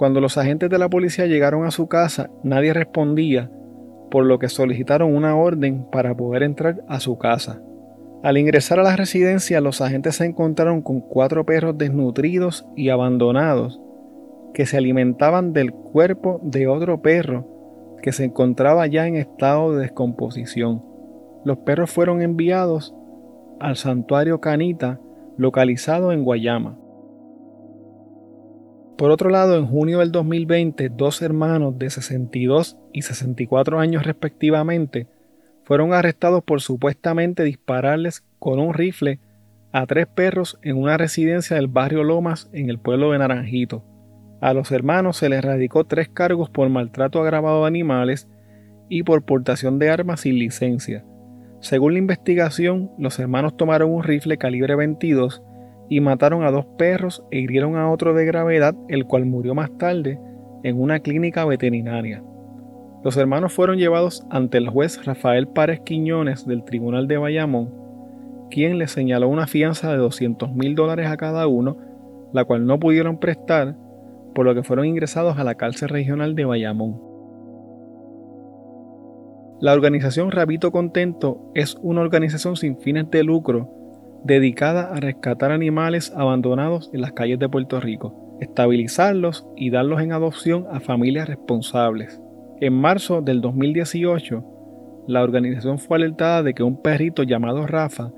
Cuando 0.01 0.20
los 0.20 0.39
agentes 0.39 0.67
de 0.67 0.79
la 0.79 0.89
policía 0.89 1.27
llegaron 1.27 1.63
a 1.63 1.70
su 1.70 1.88
casa, 1.88 2.31
nadie 2.41 2.74
respondía, 2.74 3.51
por 4.10 4.25
lo 4.25 4.39
que 4.39 4.50
solicitaron 4.50 5.15
una 5.15 5.36
orden 5.36 5.86
para 5.91 6.17
poder 6.17 6.41
entrar 6.41 6.84
a 6.88 7.00
su 7.00 7.20
casa. 7.20 7.62
Al 8.24 8.39
ingresar 8.39 8.79
a 8.79 8.84
la 8.84 8.96
residencia, 8.96 9.62
los 9.62 9.79
agentes 9.79 10.15
se 10.15 10.25
encontraron 10.25 10.81
con 10.81 11.01
cuatro 11.01 11.46
perros 11.46 11.77
desnutridos 11.77 12.65
y 12.75 12.89
abandonados 12.89 13.79
que 14.55 14.65
se 14.65 14.77
alimentaban 14.77 15.53
del 15.53 15.72
cuerpo 15.72 16.39
de 16.41 16.65
otro 16.65 17.03
perro 17.03 17.46
que 18.01 18.12
se 18.12 18.24
encontraba 18.24 18.88
ya 18.88 19.05
en 19.05 19.17
estado 19.17 19.74
de 19.74 19.84
descomposición. 19.84 20.84
Los 21.46 21.60
perros 21.60 21.91
fueron 21.91 22.24
enviados 22.24 22.96
al 23.60 23.75
santuario 23.75 24.41
Canita, 24.41 25.00
localizado 25.38 26.12
en 26.12 26.24
Guayama. 26.24 26.80
Por 28.98 29.10
otro 29.10 29.29
lado, 29.29 29.57
en 29.57 29.65
junio 29.65 30.00
del 30.00 30.12
2020, 30.12 30.89
dos 30.89 31.21
hermanos 31.21 31.77
de 31.79 31.89
62 31.89 32.77
y 32.93 33.01
64 33.01 33.79
años 33.79 34.05
respectivamente 34.05 35.07
fueron 35.63 35.93
arrestados 35.93 36.43
por 36.43 36.62
supuestamente 36.62 37.43
dispararles 37.43 38.24
con 38.39 38.60
un 38.60 38.74
rifle 38.74 39.19
a 39.71 39.86
tres 39.86 40.07
perros 40.07 40.60
en 40.62 40.77
una 40.77 40.98
residencia 40.98 41.55
del 41.55 41.67
barrio 41.67 42.03
Lomas 42.03 42.50
en 42.53 42.69
el 42.69 42.77
pueblo 42.77 43.12
de 43.12 43.19
Naranjito. 43.19 43.83
A 44.41 44.53
los 44.53 44.71
hermanos 44.71 45.17
se 45.17 45.29
les 45.29 45.43
radicó 45.43 45.86
tres 45.86 46.10
cargos 46.10 46.50
por 46.50 46.67
maltrato 46.69 47.21
agravado 47.21 47.62
de 47.62 47.67
animales 47.67 48.27
y 48.89 49.03
por 49.03 49.24
portación 49.24 49.79
de 49.79 49.89
armas 49.89 50.21
sin 50.21 50.38
licencia. 50.38 51.05
Según 51.62 51.93
la 51.93 52.00
investigación, 52.00 52.91
los 52.98 53.19
hermanos 53.19 53.55
tomaron 53.55 53.93
un 53.93 54.03
rifle 54.03 54.38
calibre 54.38 54.75
22 54.75 55.41
y 55.91 56.00
mataron 56.00 56.45
a 56.45 56.51
dos 56.51 56.65
perros 56.77 57.21
e 57.31 57.39
hirieron 57.39 57.75
a 57.75 57.91
otro 57.91 58.13
de 58.13 58.24
gravedad, 58.24 58.74
el 58.88 59.03
cual 59.05 59.25
murió 59.25 59.53
más 59.53 59.77
tarde 59.77 60.21
en 60.63 60.79
una 60.79 61.01
clínica 61.01 61.43
veterinaria. 61.43 62.24
Los 63.03 63.17
hermanos 63.17 63.51
fueron 63.51 63.77
llevados 63.77 64.25
ante 64.29 64.57
el 64.57 64.69
juez 64.69 65.03
Rafael 65.03 65.50
Párez 65.50 65.81
Quiñones 65.81 66.48
del 66.48 66.63
Tribunal 66.63 67.10
de 67.10 67.17
Bayamón, 67.17 67.74
quien 68.50 68.77
les 68.77 68.91
señaló 68.91 69.27
una 69.27 69.48
fianza 69.48 69.91
de 69.91 69.98
200 69.98 70.53
mil 70.53 70.75
dólares 70.75 71.07
a 71.07 71.17
cada 71.17 71.45
uno, 71.48 71.75
la 72.31 72.45
cual 72.45 72.65
no 72.65 72.79
pudieron 72.79 73.19
prestar, 73.19 73.75
por 74.33 74.45
lo 74.45 74.55
que 74.55 74.63
fueron 74.63 74.86
ingresados 74.86 75.38
a 75.39 75.43
la 75.43 75.55
cárcel 75.55 75.89
regional 75.89 76.36
de 76.36 76.45
Bayamón. 76.45 77.01
La 79.60 79.74
organización 79.74 80.31
Rabito 80.31 80.71
Contento 80.71 81.51
es 81.53 81.75
una 81.81 82.00
organización 82.00 82.55
sin 82.55 82.77
fines 82.77 83.12
de 83.12 83.24
lucro 83.24 83.80
dedicada 84.23 84.93
a 84.93 84.99
rescatar 84.99 85.51
animales 85.51 86.13
abandonados 86.15 86.89
en 86.93 87.01
las 87.01 87.13
calles 87.13 87.39
de 87.39 87.49
Puerto 87.49 87.79
Rico, 87.79 88.37
estabilizarlos 88.39 89.47
y 89.55 89.69
darlos 89.69 90.01
en 90.01 90.11
adopción 90.11 90.65
a 90.71 90.79
familias 90.79 91.27
responsables. 91.27 92.21
En 92.59 92.73
marzo 92.73 93.21
del 93.21 93.41
2018, 93.41 94.43
la 95.07 95.23
organización 95.23 95.79
fue 95.79 95.97
alertada 95.97 96.43
de 96.43 96.53
que 96.53 96.63
un 96.63 96.81
perrito 96.81 97.23
llamado 97.23 97.65
Rafa 97.65 98.11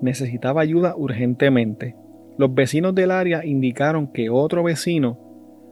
necesitaba 0.00 0.60
ayuda 0.60 0.94
urgentemente. 0.96 1.96
Los 2.36 2.52
vecinos 2.54 2.94
del 2.94 3.12
área 3.12 3.44
indicaron 3.44 4.12
que 4.12 4.30
otro 4.30 4.64
vecino 4.64 5.18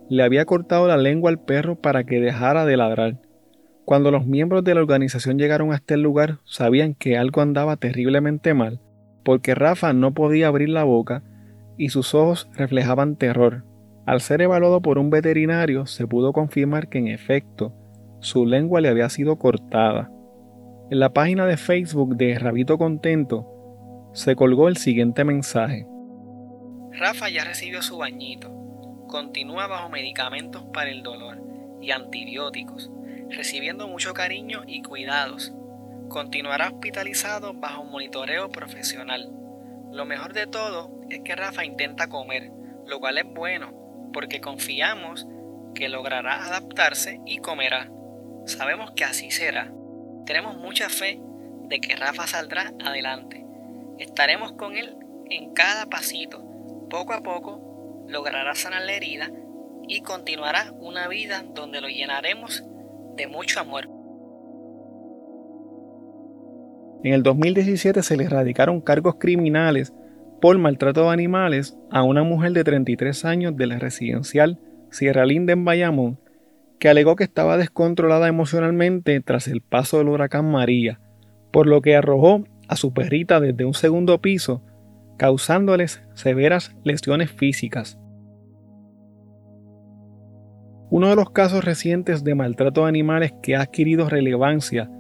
le 0.09 0.23
había 0.23 0.45
cortado 0.45 0.87
la 0.87 0.97
lengua 0.97 1.31
al 1.31 1.41
perro 1.41 1.81
para 1.81 2.05
que 2.05 2.21
dejara 2.21 2.65
de 2.65 2.77
ladrar. 2.77 3.19
Cuando 3.85 4.11
los 4.13 4.27
miembros 4.27 4.63
de 4.63 4.75
la 4.75 4.81
organización 4.81 5.39
llegaron 5.39 5.73
a 5.73 5.77
este 5.77 5.97
lugar, 5.97 6.39
sabían 6.45 6.95
que 6.95 7.17
algo 7.19 7.41
andaba 7.41 7.77
terriblemente 7.77 8.55
mal, 8.55 8.81
porque 9.25 9.55
Rafa 9.55 9.93
no 9.93 10.13
podía 10.15 10.49
abrir 10.49 10.69
la 10.69 10.85
boca 10.85 11.23
y 11.77 11.89
sus 11.89 12.15
ojos 12.15 12.49
reflejaban 12.55 13.17
terror. 13.17 13.65
Al 14.05 14.21
ser 14.21 14.43
evaluado 14.43 14.83
por 14.83 14.99
un 14.99 15.11
veterinario, 15.11 15.87
se 15.87 16.07
pudo 16.07 16.33
confirmar 16.33 16.89
que 16.89 16.99
en 16.99 17.09
efecto 17.09 17.73
su 18.21 18.47
lengua 18.47 18.81
le 18.81 18.89
había 18.89 19.09
sido 19.09 19.39
cortada. 19.39 20.11
En 20.91 20.99
la 20.99 21.13
página 21.13 21.47
de 21.47 21.57
Facebook 21.57 22.17
de 22.17 22.39
Rabito 22.39 22.79
Contento 22.79 23.49
se 24.13 24.37
colgó 24.37 24.69
el 24.69 24.77
siguiente 24.77 25.25
mensaje. 25.25 25.87
Rafa 26.93 27.31
ya 27.31 27.45
recibió 27.45 27.81
su 27.81 27.99
bañito. 27.99 28.51
Continúa 29.09 29.67
bajo 29.67 29.89
medicamentos 29.89 30.65
para 30.73 30.91
el 30.91 31.03
dolor 31.03 31.41
y 31.81 31.91
antibióticos, 31.91 32.91
recibiendo 33.31 33.89
mucho 33.89 34.13
cariño 34.13 34.63
y 34.67 34.83
cuidados. 34.83 35.55
Continuará 36.13 36.69
hospitalizado 36.69 37.55
bajo 37.55 37.85
monitoreo 37.85 38.51
profesional. 38.51 39.33
Lo 39.91 40.05
mejor 40.05 40.35
de 40.35 40.47
todo 40.47 40.91
es 41.09 41.21
que 41.21 41.35
Rafa 41.35 41.65
intenta 41.65 42.11
comer, 42.11 42.53
lo 42.87 43.01
cual 43.01 43.17
es 43.17 43.25
bueno, 43.25 43.73
porque 44.13 44.43
confiamos 44.43 45.27
que 45.75 45.89
logrará 45.89 46.45
adaptarse 46.45 47.23
y 47.25 47.39
comerá. 47.39 47.91
Sabemos 48.45 48.91
que 48.91 49.05
así 49.05 49.31
será. 49.31 49.73
Tenemos 50.27 50.59
mucha 50.59 50.91
fe 50.91 51.19
de 51.63 51.81
que 51.81 51.97
Rafa 51.97 52.27
saldrá 52.27 52.75
adelante. 52.85 53.47
Estaremos 53.99 54.53
con 54.53 54.77
él 54.77 54.95
en 55.31 55.55
cada 55.55 55.87
pasito. 55.87 56.45
Poco 56.91 57.15
a 57.15 57.23
poco 57.23 58.05
logrará 58.07 58.55
sanar 58.55 58.83
la 58.83 58.93
herida 58.93 59.31
y 59.89 60.03
continuará 60.03 60.73
una 60.73 61.09
vida 61.09 61.43
donde 61.55 61.81
lo 61.81 61.89
llenaremos 61.89 62.63
de 63.17 63.29
mucho 63.29 63.61
amor. 63.61 64.02
En 67.05 67.15
el 67.15 67.23
2017 67.23 68.03
se 68.03 68.17
le 68.17 68.25
erradicaron 68.25 68.81
cargos 68.81 69.17
criminales 69.19 69.93
por 70.41 70.59
maltrato 70.59 71.05
de 71.05 71.11
animales 71.11 71.77
a 71.91 72.03
una 72.03 72.23
mujer 72.23 72.53
de 72.53 72.65
33 72.65 73.25
años 73.25 73.57
de 73.57 73.67
la 73.67 73.79
residencial 73.79 74.59
Sierra 74.91 75.25
Linda 75.25 75.53
en 75.53 75.65
Bayamón 75.65 76.19
que 76.83 76.89
alegó 76.89 77.15
que 77.15 77.23
estaba 77.23 77.59
descontrolada 77.59 78.27
emocionalmente 78.27 79.21
tras 79.21 79.47
el 79.47 79.61
paso 79.61 79.99
del 79.99 80.09
huracán 80.09 80.51
María, 80.51 80.99
por 81.53 81.69
lo 81.69 81.81
que 81.81 81.95
arrojó 81.95 82.43
a 82.67 82.75
su 82.75 82.93
perrita 82.93 83.39
desde 83.39 83.65
un 83.65 83.73
segundo 83.73 84.21
piso, 84.21 84.65
causándoles 85.17 86.03
severas 86.15 86.75
lesiones 86.83 87.31
físicas. 87.31 88.01
Uno 90.91 91.09
de 91.11 91.15
los 91.15 91.31
casos 91.31 91.65
recientes 91.65 92.25
de 92.25 92.35
maltrato 92.35 92.83
de 92.83 92.89
animales 92.89 93.33
que 93.45 93.55
ha 93.55 93.61
adquirido 93.61 94.09
relevancia, 94.09 94.91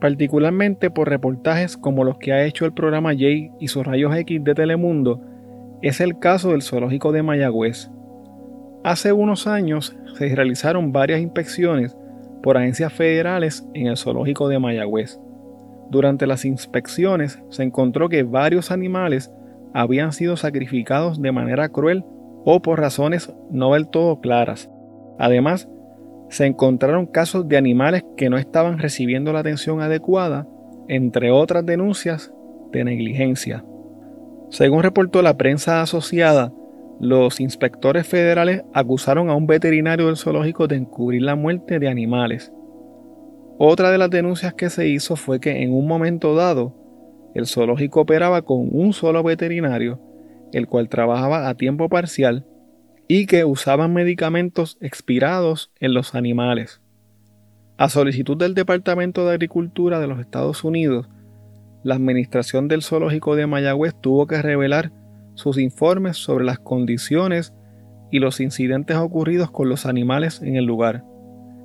particularmente 0.00 0.90
por 0.90 1.08
reportajes 1.08 1.76
como 1.76 2.04
los 2.04 2.18
que 2.18 2.32
ha 2.32 2.44
hecho 2.44 2.64
el 2.64 2.72
programa 2.72 3.10
Jay 3.10 3.50
y 3.60 3.68
sus 3.68 3.86
rayos 3.86 4.14
X 4.16 4.42
de 4.42 4.54
Telemundo, 4.54 5.20
es 5.82 6.00
el 6.00 6.18
caso 6.18 6.50
del 6.50 6.62
zoológico 6.62 7.12
de 7.12 7.22
Mayagüez. 7.22 7.90
Hace 8.82 9.12
unos 9.12 9.46
años 9.46 9.96
se 10.16 10.34
realizaron 10.34 10.92
varias 10.92 11.20
inspecciones 11.20 11.96
por 12.42 12.56
agencias 12.56 12.92
federales 12.92 13.66
en 13.74 13.86
el 13.88 13.96
zoológico 13.96 14.48
de 14.48 14.58
Mayagüez. 14.58 15.20
Durante 15.90 16.26
las 16.26 16.44
inspecciones 16.44 17.42
se 17.50 17.62
encontró 17.62 18.08
que 18.08 18.22
varios 18.22 18.70
animales 18.70 19.30
habían 19.74 20.12
sido 20.12 20.36
sacrificados 20.36 21.20
de 21.20 21.32
manera 21.32 21.68
cruel 21.68 22.04
o 22.44 22.62
por 22.62 22.80
razones 22.80 23.32
no 23.50 23.74
del 23.74 23.88
todo 23.88 24.20
claras. 24.20 24.70
Además, 25.18 25.68
se 26.30 26.46
encontraron 26.46 27.06
casos 27.06 27.48
de 27.48 27.56
animales 27.56 28.04
que 28.16 28.30
no 28.30 28.38
estaban 28.38 28.78
recibiendo 28.78 29.32
la 29.32 29.40
atención 29.40 29.80
adecuada, 29.80 30.46
entre 30.88 31.32
otras 31.32 31.66
denuncias 31.66 32.32
de 32.70 32.84
negligencia. 32.84 33.64
Según 34.48 34.82
reportó 34.82 35.22
la 35.22 35.36
prensa 35.36 35.82
asociada, 35.82 36.52
los 37.00 37.40
inspectores 37.40 38.06
federales 38.06 38.62
acusaron 38.72 39.28
a 39.28 39.34
un 39.34 39.46
veterinario 39.46 40.06
del 40.06 40.16
zoológico 40.16 40.68
de 40.68 40.76
encubrir 40.76 41.22
la 41.22 41.34
muerte 41.34 41.80
de 41.80 41.88
animales. 41.88 42.52
Otra 43.58 43.90
de 43.90 43.98
las 43.98 44.10
denuncias 44.10 44.54
que 44.54 44.70
se 44.70 44.86
hizo 44.86 45.16
fue 45.16 45.40
que 45.40 45.62
en 45.62 45.74
un 45.74 45.86
momento 45.88 46.34
dado, 46.36 46.74
el 47.34 47.46
zoológico 47.46 48.02
operaba 48.02 48.42
con 48.42 48.68
un 48.70 48.92
solo 48.92 49.22
veterinario, 49.24 50.00
el 50.52 50.68
cual 50.68 50.88
trabajaba 50.88 51.48
a 51.48 51.54
tiempo 51.54 51.88
parcial 51.88 52.46
y 53.12 53.26
que 53.26 53.44
usaban 53.44 53.92
medicamentos 53.92 54.78
expirados 54.80 55.72
en 55.80 55.94
los 55.94 56.14
animales. 56.14 56.80
A 57.76 57.88
solicitud 57.88 58.36
del 58.36 58.54
Departamento 58.54 59.26
de 59.26 59.32
Agricultura 59.32 59.98
de 59.98 60.06
los 60.06 60.20
Estados 60.20 60.62
Unidos, 60.62 61.08
la 61.82 61.96
Administración 61.96 62.68
del 62.68 62.84
Zoológico 62.84 63.34
de 63.34 63.48
Mayagüez 63.48 63.96
tuvo 64.00 64.28
que 64.28 64.40
revelar 64.40 64.92
sus 65.34 65.58
informes 65.58 66.18
sobre 66.18 66.44
las 66.44 66.60
condiciones 66.60 67.52
y 68.12 68.20
los 68.20 68.38
incidentes 68.38 68.96
ocurridos 68.96 69.50
con 69.50 69.68
los 69.68 69.86
animales 69.86 70.40
en 70.40 70.54
el 70.54 70.66
lugar. 70.66 71.04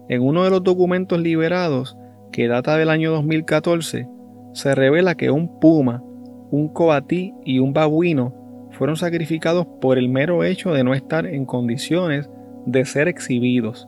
En 0.09 0.23
uno 0.23 0.45
de 0.45 0.49
los 0.49 0.63
documentos 0.63 1.19
liberados, 1.19 1.95
que 2.31 2.47
data 2.47 2.75
del 2.75 2.89
año 2.89 3.11
2014, 3.11 4.09
se 4.53 4.73
revela 4.73 5.13
que 5.13 5.29
un 5.29 5.59
puma, 5.59 6.01
un 6.49 6.69
coatí 6.69 7.35
y 7.45 7.59
un 7.59 7.71
babuino 7.71 8.44
fueron 8.75 8.97
sacrificados 8.97 9.65
por 9.79 9.97
el 9.97 10.09
mero 10.09 10.43
hecho 10.43 10.73
de 10.73 10.83
no 10.83 10.93
estar 10.93 11.25
en 11.25 11.45
condiciones 11.45 12.29
de 12.65 12.85
ser 12.85 13.07
exhibidos. 13.07 13.87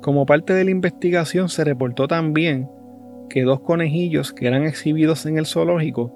Como 0.00 0.26
parte 0.26 0.54
de 0.54 0.64
la 0.64 0.70
investigación 0.70 1.48
se 1.48 1.64
reportó 1.64 2.08
también 2.08 2.68
que 3.28 3.42
dos 3.42 3.60
conejillos 3.60 4.32
que 4.32 4.46
eran 4.46 4.64
exhibidos 4.64 5.26
en 5.26 5.38
el 5.38 5.46
zoológico 5.46 6.12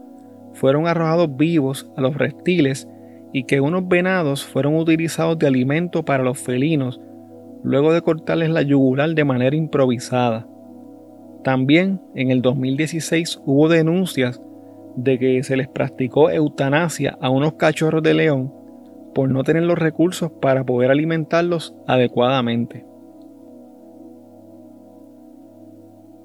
fueron 0.54 0.87
arrojados 0.87 1.37
vivos 1.37 1.90
a 1.96 2.00
los 2.00 2.16
reptiles 2.16 2.88
y 3.32 3.44
que 3.44 3.61
unos 3.61 3.87
venados 3.88 4.44
fueron 4.44 4.76
utilizados 4.76 5.38
de 5.38 5.46
alimento 5.46 6.04
para 6.04 6.25
los 6.25 6.38
felinos 6.38 7.00
luego 7.62 7.92
de 7.92 8.02
cortarles 8.02 8.50
la 8.50 8.62
yugular 8.62 9.14
de 9.14 9.25
manera 9.25 9.56
improvisada. 9.56 10.46
También 11.42 12.00
en 12.14 12.30
el 12.30 12.42
2016 12.42 13.40
hubo 13.44 13.68
denuncias 13.68 14.40
de 14.96 15.18
que 15.18 15.42
se 15.42 15.56
les 15.56 15.68
practicó 15.68 16.30
eutanasia 16.30 17.16
a 17.20 17.30
unos 17.30 17.54
cachorros 17.54 18.02
de 18.02 18.14
león 18.14 18.52
por 19.14 19.30
no 19.30 19.44
tener 19.44 19.62
los 19.62 19.78
recursos 19.78 20.30
para 20.42 20.64
poder 20.64 20.90
alimentarlos 20.90 21.74
adecuadamente. 21.86 22.84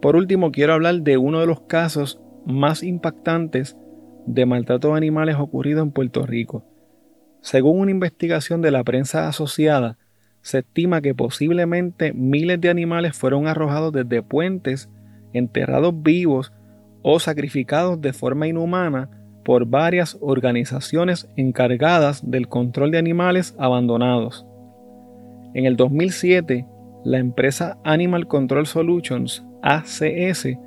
Por 0.01 0.15
último, 0.15 0.51
quiero 0.51 0.73
hablar 0.73 1.01
de 1.01 1.17
uno 1.17 1.39
de 1.39 1.45
los 1.45 1.61
casos 1.61 2.19
más 2.45 2.81
impactantes 2.81 3.77
de 4.25 4.45
maltrato 4.45 4.89
de 4.89 4.97
animales 4.97 5.35
ocurrido 5.37 5.83
en 5.83 5.91
Puerto 5.91 6.25
Rico. 6.25 6.65
Según 7.41 7.79
una 7.79 7.91
investigación 7.91 8.61
de 8.61 8.71
la 8.71 8.83
prensa 8.83 9.27
asociada, 9.27 9.97
se 10.41 10.59
estima 10.59 11.01
que 11.01 11.13
posiblemente 11.13 12.13
miles 12.13 12.59
de 12.59 12.69
animales 12.69 13.15
fueron 13.15 13.47
arrojados 13.47 13.93
desde 13.93 14.23
puentes, 14.23 14.89
enterrados 15.33 15.93
vivos 16.01 16.51
o 17.01 17.20
sacrificados 17.20 18.00
de 18.01 18.13
forma 18.13 18.48
inhumana 18.48 19.10
por 19.43 19.65
varias 19.65 20.17
organizaciones 20.22 21.27
encargadas 21.36 22.29
del 22.29 22.48
control 22.48 22.91
de 22.91 23.00
animales 23.00 23.55
abandonados. 23.58 24.46
En 25.53 25.65
el 25.65 25.75
2007, 25.75 26.65
la 27.03 27.17
empresa 27.17 27.77
Animal 27.84 28.27
Control 28.27 28.65
Solutions, 28.67 29.43
ACS, 29.63 30.58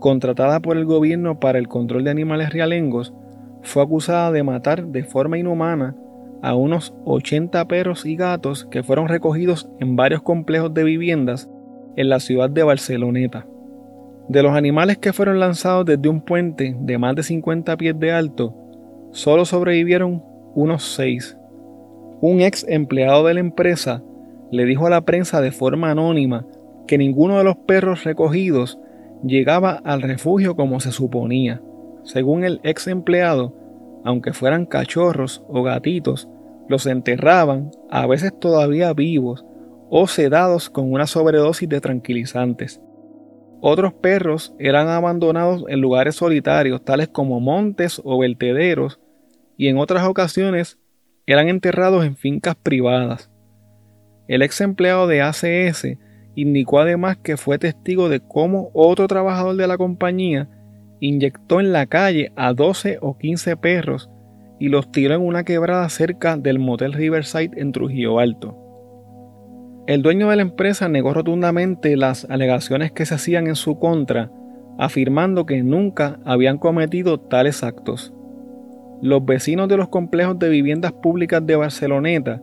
contratada 0.00 0.60
por 0.60 0.76
el 0.76 0.84
gobierno 0.84 1.38
para 1.38 1.58
el 1.58 1.68
control 1.68 2.04
de 2.04 2.10
animales 2.10 2.50
realengos, 2.50 3.14
fue 3.62 3.82
acusada 3.82 4.32
de 4.32 4.42
matar 4.42 4.86
de 4.86 5.04
forma 5.04 5.38
inhumana 5.38 5.96
a 6.42 6.54
unos 6.54 6.94
80 7.04 7.66
perros 7.68 8.04
y 8.04 8.16
gatos 8.16 8.66
que 8.70 8.82
fueron 8.82 9.08
recogidos 9.08 9.70
en 9.80 9.96
varios 9.96 10.22
complejos 10.22 10.74
de 10.74 10.84
viviendas 10.84 11.48
en 11.96 12.08
la 12.08 12.20
ciudad 12.20 12.50
de 12.50 12.62
Barceloneta. 12.62 13.46
De 14.28 14.42
los 14.42 14.52
animales 14.52 14.98
que 14.98 15.12
fueron 15.12 15.38
lanzados 15.38 15.84
desde 15.84 16.08
un 16.08 16.22
puente 16.22 16.74
de 16.78 16.98
más 16.98 17.14
de 17.14 17.22
50 17.22 17.76
pies 17.76 17.98
de 17.98 18.12
alto, 18.12 18.54
solo 19.12 19.44
sobrevivieron 19.44 20.22
unos 20.54 20.84
6. 20.94 21.36
Un 22.20 22.40
ex 22.40 22.64
empleado 22.68 23.26
de 23.26 23.34
la 23.34 23.40
empresa 23.40 24.02
le 24.50 24.64
dijo 24.64 24.86
a 24.86 24.90
la 24.90 25.02
prensa 25.02 25.40
de 25.40 25.52
forma 25.52 25.90
anónima 25.90 26.46
que 26.86 26.96
ninguno 26.96 27.36
de 27.38 27.44
los 27.44 27.56
perros 27.56 28.04
recogidos 28.04 28.78
llegaba 29.22 29.80
al 29.84 30.00
refugio 30.00 30.56
como 30.56 30.80
se 30.80 30.92
suponía. 30.92 31.60
Según 32.02 32.44
el 32.44 32.60
ex 32.62 32.86
empleado, 32.86 33.54
aunque 34.04 34.32
fueran 34.32 34.66
cachorros 34.66 35.44
o 35.48 35.62
gatitos, 35.62 36.28
los 36.68 36.86
enterraban, 36.86 37.70
a 37.90 38.06
veces 38.06 38.32
todavía 38.38 38.92
vivos, 38.94 39.44
o 39.90 40.06
sedados 40.06 40.70
con 40.70 40.92
una 40.92 41.06
sobredosis 41.06 41.68
de 41.68 41.80
tranquilizantes. 41.80 42.80
Otros 43.66 43.94
perros 43.94 44.52
eran 44.58 44.88
abandonados 44.88 45.64
en 45.68 45.80
lugares 45.80 46.16
solitarios, 46.16 46.84
tales 46.84 47.08
como 47.08 47.40
montes 47.40 47.98
o 48.04 48.18
vertederos, 48.18 49.00
y 49.56 49.68
en 49.68 49.78
otras 49.78 50.06
ocasiones 50.06 50.78
eran 51.24 51.48
enterrados 51.48 52.04
en 52.04 52.14
fincas 52.14 52.56
privadas. 52.56 53.30
El 54.28 54.42
ex 54.42 54.60
empleado 54.60 55.06
de 55.06 55.22
ACS 55.22 55.96
indicó 56.34 56.78
además 56.78 57.16
que 57.16 57.38
fue 57.38 57.58
testigo 57.58 58.10
de 58.10 58.20
cómo 58.20 58.68
otro 58.74 59.08
trabajador 59.08 59.56
de 59.56 59.66
la 59.66 59.78
compañía 59.78 60.46
inyectó 61.00 61.58
en 61.58 61.72
la 61.72 61.86
calle 61.86 62.32
a 62.36 62.52
12 62.52 62.98
o 63.00 63.16
15 63.16 63.56
perros 63.56 64.10
y 64.60 64.68
los 64.68 64.92
tiró 64.92 65.14
en 65.14 65.22
una 65.22 65.44
quebrada 65.44 65.88
cerca 65.88 66.36
del 66.36 66.58
motel 66.58 66.92
Riverside 66.92 67.52
en 67.56 67.72
Trujillo 67.72 68.18
Alto. 68.18 68.63
El 69.86 70.00
dueño 70.00 70.30
de 70.30 70.36
la 70.36 70.42
empresa 70.42 70.88
negó 70.88 71.12
rotundamente 71.12 71.94
las 71.98 72.24
alegaciones 72.30 72.90
que 72.90 73.04
se 73.04 73.16
hacían 73.16 73.48
en 73.48 73.54
su 73.54 73.78
contra, 73.78 74.30
afirmando 74.78 75.44
que 75.44 75.62
nunca 75.62 76.18
habían 76.24 76.56
cometido 76.56 77.20
tales 77.20 77.62
actos. 77.62 78.14
Los 79.02 79.26
vecinos 79.26 79.68
de 79.68 79.76
los 79.76 79.88
complejos 79.88 80.38
de 80.38 80.48
viviendas 80.48 80.92
públicas 80.92 81.46
de 81.46 81.56
Barceloneta 81.56 82.40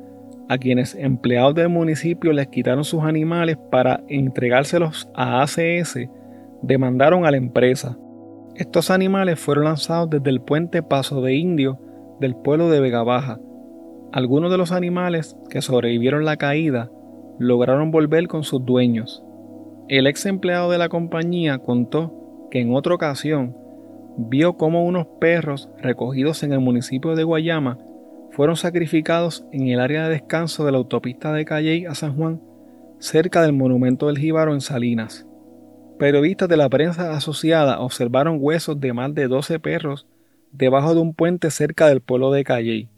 a 0.49 0.59
quienes 0.59 0.93
empleados 0.93 1.55
del 1.55 1.69
municipio 1.69 2.31
les 2.31 2.47
quitaron 2.47 2.83
sus 2.83 3.03
animales 3.03 3.57
para 3.71 4.03
entregárselos 4.07 5.09
a 5.15 5.41
ACS, 5.41 5.97
demandaron 6.61 7.25
a 7.25 7.31
la 7.31 7.37
empresa. 7.37 7.97
Estos 8.53 8.91
animales 8.91 9.39
fueron 9.39 9.63
lanzados 9.63 10.11
desde 10.11 10.29
el 10.29 10.41
puente 10.41 10.83
Paso 10.83 11.21
de 11.21 11.35
Indio 11.35 11.79
del 12.19 12.35
pueblo 12.35 12.69
de 12.69 12.81
Vega 12.81 13.01
Baja. 13.01 13.39
Algunos 14.11 14.51
de 14.51 14.57
los 14.57 14.71
animales 14.71 15.37
que 15.49 15.61
sobrevivieron 15.61 16.25
la 16.25 16.37
caída 16.37 16.91
lograron 17.41 17.91
volver 17.91 18.27
con 18.27 18.43
sus 18.43 18.63
dueños. 18.63 19.23
El 19.87 20.07
ex 20.07 20.25
empleado 20.25 20.71
de 20.71 20.77
la 20.77 20.89
compañía 20.89 21.57
contó 21.57 22.47
que 22.51 22.59
en 22.59 22.73
otra 22.73 22.93
ocasión 22.93 23.57
vio 24.17 24.57
cómo 24.57 24.85
unos 24.85 25.07
perros 25.19 25.69
recogidos 25.79 26.43
en 26.43 26.53
el 26.53 26.59
municipio 26.59 27.15
de 27.15 27.23
Guayama 27.23 27.79
fueron 28.29 28.55
sacrificados 28.55 29.45
en 29.51 29.67
el 29.67 29.79
área 29.79 30.03
de 30.03 30.11
descanso 30.11 30.65
de 30.65 30.71
la 30.71 30.77
autopista 30.77 31.33
de 31.33 31.43
Calley 31.43 31.85
a 31.85 31.95
San 31.95 32.15
Juan, 32.15 32.41
cerca 32.99 33.41
del 33.41 33.53
monumento 33.53 34.07
del 34.07 34.19
Jíbaro 34.19 34.53
en 34.53 34.61
Salinas. 34.61 35.25
Periodistas 35.97 36.47
de 36.47 36.57
la 36.57 36.69
prensa 36.69 37.11
asociada 37.15 37.79
observaron 37.79 38.37
huesos 38.39 38.79
de 38.79 38.93
más 38.93 39.13
de 39.13 39.27
12 39.27 39.59
perros 39.59 40.07
debajo 40.51 40.93
de 40.93 41.01
un 41.01 41.13
puente 41.13 41.49
cerca 41.49 41.87
del 41.87 42.01
pueblo 42.01 42.31
de 42.31 42.43
Calley. 42.43 42.89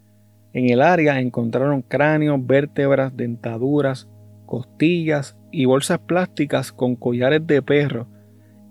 En 0.52 0.70
el 0.70 0.82
área 0.82 1.20
encontraron 1.20 1.82
cráneos, 1.82 2.46
vértebras, 2.46 3.16
dentaduras, 3.16 4.08
costillas 4.54 5.36
y 5.52 5.66
bolsas 5.66 5.98
plásticas 5.98 6.72
con 6.72 6.96
collares 6.96 7.48
de 7.48 7.64
perro 7.64 8.08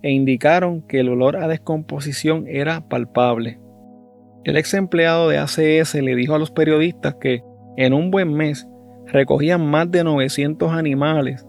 e 0.00 0.12
indicaron 0.12 0.80
que 0.82 1.00
el 1.00 1.08
olor 1.08 1.36
a 1.36 1.48
descomposición 1.48 2.46
era 2.46 2.88
palpable. 2.88 3.58
El 4.44 4.58
ex 4.58 4.74
empleado 4.74 5.28
de 5.28 5.38
ACS 5.38 5.96
le 5.96 6.14
dijo 6.14 6.36
a 6.36 6.38
los 6.38 6.52
periodistas 6.52 7.16
que 7.16 7.42
en 7.76 7.94
un 7.94 8.12
buen 8.12 8.32
mes 8.32 8.68
recogían 9.06 9.66
más 9.66 9.90
de 9.90 10.04
900 10.04 10.70
animales, 10.70 11.44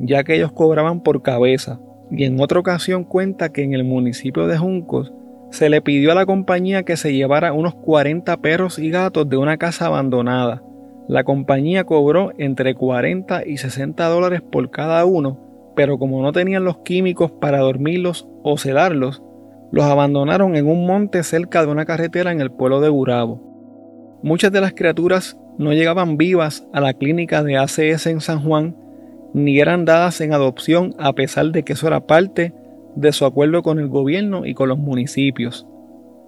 ya 0.00 0.24
que 0.24 0.34
ellos 0.34 0.50
cobraban 0.50 1.04
por 1.04 1.22
cabeza. 1.22 1.78
Y 2.10 2.24
en 2.24 2.40
otra 2.40 2.58
ocasión 2.58 3.04
cuenta 3.04 3.52
que 3.52 3.62
en 3.62 3.72
el 3.72 3.84
municipio 3.84 4.48
de 4.48 4.58
Juncos 4.58 5.12
se 5.52 5.70
le 5.70 5.80
pidió 5.80 6.10
a 6.10 6.16
la 6.16 6.26
compañía 6.26 6.82
que 6.82 6.96
se 6.96 7.14
llevara 7.14 7.52
unos 7.52 7.76
40 7.76 8.36
perros 8.38 8.80
y 8.80 8.90
gatos 8.90 9.28
de 9.28 9.36
una 9.36 9.58
casa 9.58 9.86
abandonada. 9.86 10.60
La 11.08 11.22
compañía 11.22 11.84
cobró 11.84 12.32
entre 12.36 12.74
40 12.74 13.46
y 13.46 13.58
60 13.58 14.08
dólares 14.08 14.42
por 14.42 14.70
cada 14.70 15.04
uno, 15.04 15.38
pero 15.76 15.98
como 15.98 16.20
no 16.22 16.32
tenían 16.32 16.64
los 16.64 16.78
químicos 16.78 17.30
para 17.30 17.60
dormirlos 17.60 18.26
o 18.42 18.58
sedarlos, 18.58 19.22
los 19.70 19.84
abandonaron 19.84 20.56
en 20.56 20.66
un 20.66 20.86
monte 20.86 21.22
cerca 21.22 21.64
de 21.64 21.70
una 21.70 21.84
carretera 21.84 22.32
en 22.32 22.40
el 22.40 22.50
pueblo 22.50 22.80
de 22.80 22.88
Burabo. 22.88 24.18
Muchas 24.22 24.50
de 24.50 24.60
las 24.60 24.72
criaturas 24.72 25.38
no 25.58 25.72
llegaban 25.72 26.16
vivas 26.16 26.66
a 26.72 26.80
la 26.80 26.92
clínica 26.92 27.42
de 27.42 27.56
ACS 27.56 28.06
en 28.06 28.20
San 28.20 28.42
Juan, 28.42 28.76
ni 29.32 29.60
eran 29.60 29.84
dadas 29.84 30.20
en 30.20 30.32
adopción 30.32 30.94
a 30.98 31.12
pesar 31.12 31.52
de 31.52 31.62
que 31.62 31.74
eso 31.74 31.86
era 31.86 32.06
parte 32.06 32.52
de 32.96 33.12
su 33.12 33.26
acuerdo 33.26 33.62
con 33.62 33.78
el 33.78 33.88
gobierno 33.88 34.46
y 34.46 34.54
con 34.54 34.68
los 34.68 34.78
municipios. 34.78 35.66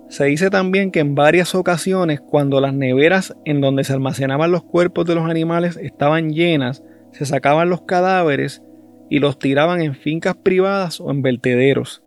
Se 0.08 0.24
dice 0.24 0.48
también 0.48 0.90
que 0.90 1.00
en 1.00 1.14
varias 1.14 1.54
ocasiones 1.54 2.20
cuando 2.20 2.60
las 2.60 2.72
neveras 2.72 3.36
en 3.44 3.60
donde 3.60 3.84
se 3.84 3.92
almacenaban 3.92 4.50
los 4.50 4.62
cuerpos 4.62 5.04
de 5.04 5.14
los 5.14 5.28
animales 5.28 5.76
estaban 5.76 6.30
llenas, 6.30 6.82
se 7.12 7.26
sacaban 7.26 7.68
los 7.68 7.82
cadáveres 7.82 8.62
y 9.10 9.18
los 9.18 9.38
tiraban 9.38 9.82
en 9.82 9.94
fincas 9.94 10.36
privadas 10.36 11.00
o 11.00 11.10
en 11.10 11.20
vertederos. 11.20 12.02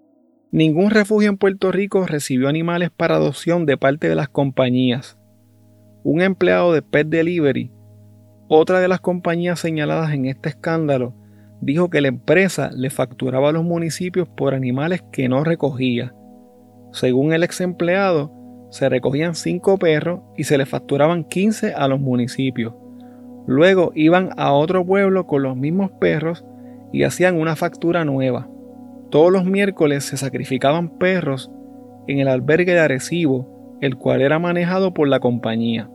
Ningún 0.52 0.90
refugio 0.90 1.30
en 1.30 1.38
Puerto 1.38 1.72
Rico 1.72 2.06
recibió 2.06 2.50
animales 2.50 2.90
para 2.90 3.16
adopción 3.16 3.66
de 3.66 3.78
parte 3.78 4.10
de 4.10 4.16
las 4.16 4.30
compañías. 4.30 5.18
Un 6.04 6.22
empleado 6.22 6.74
de 6.74 6.82
Pet 6.82 7.08
Delivery, 7.08 7.72
otra 8.50 8.80
de 8.80 8.88
las 8.88 9.00
compañías 9.00 9.60
señaladas 9.60 10.12
en 10.14 10.26
este 10.26 10.50
escándalo, 10.50 11.16
dijo 11.62 11.90
que 11.90 12.02
la 12.02 12.10
empresa 12.10 12.72
le 12.76 12.90
facturaba 12.90 13.50
a 13.50 13.52
los 13.54 13.64
municipios 13.64 14.28
por 14.28 14.56
animales 14.56 15.04
que 15.12 15.30
no 15.30 15.44
recogía. 15.44 16.14
Según 16.92 17.34
el 17.34 17.44
ex 17.44 17.62
empleado, 17.62 18.32
se 18.70 18.88
recogían 18.90 19.36
5 19.36 19.78
perros 19.78 20.22
y 20.38 20.46
se 20.46 20.58
le 20.58 20.66
facturaban 20.66 21.24
15 21.24 21.74
a 21.74 21.88
los 21.88 22.00
municipios. 22.00 22.74
Luego 23.48 23.92
iban 23.96 24.30
a 24.38 24.54
otro 24.54 24.86
pueblo 24.86 25.28
con 25.28 25.44
los 25.44 25.58
mismos 25.58 25.92
perros 26.00 26.46
y 26.94 27.04
hacían 27.04 27.40
una 27.40 27.56
factura 27.56 28.06
nueva. 28.06 28.48
Todos 29.10 29.32
los 29.32 29.46
miércoles 29.46 30.06
se 30.06 30.18
sacrificaban 30.18 30.98
perros 30.98 31.52
en 32.08 32.20
el 32.20 32.28
albergue 32.28 32.74
de 32.74 32.80
Arecibo, 32.80 33.78
el 33.82 33.98
cual 33.98 34.22
era 34.22 34.40
manejado 34.40 34.94
por 34.94 35.08
la 35.08 35.20
compañía. 35.20 35.90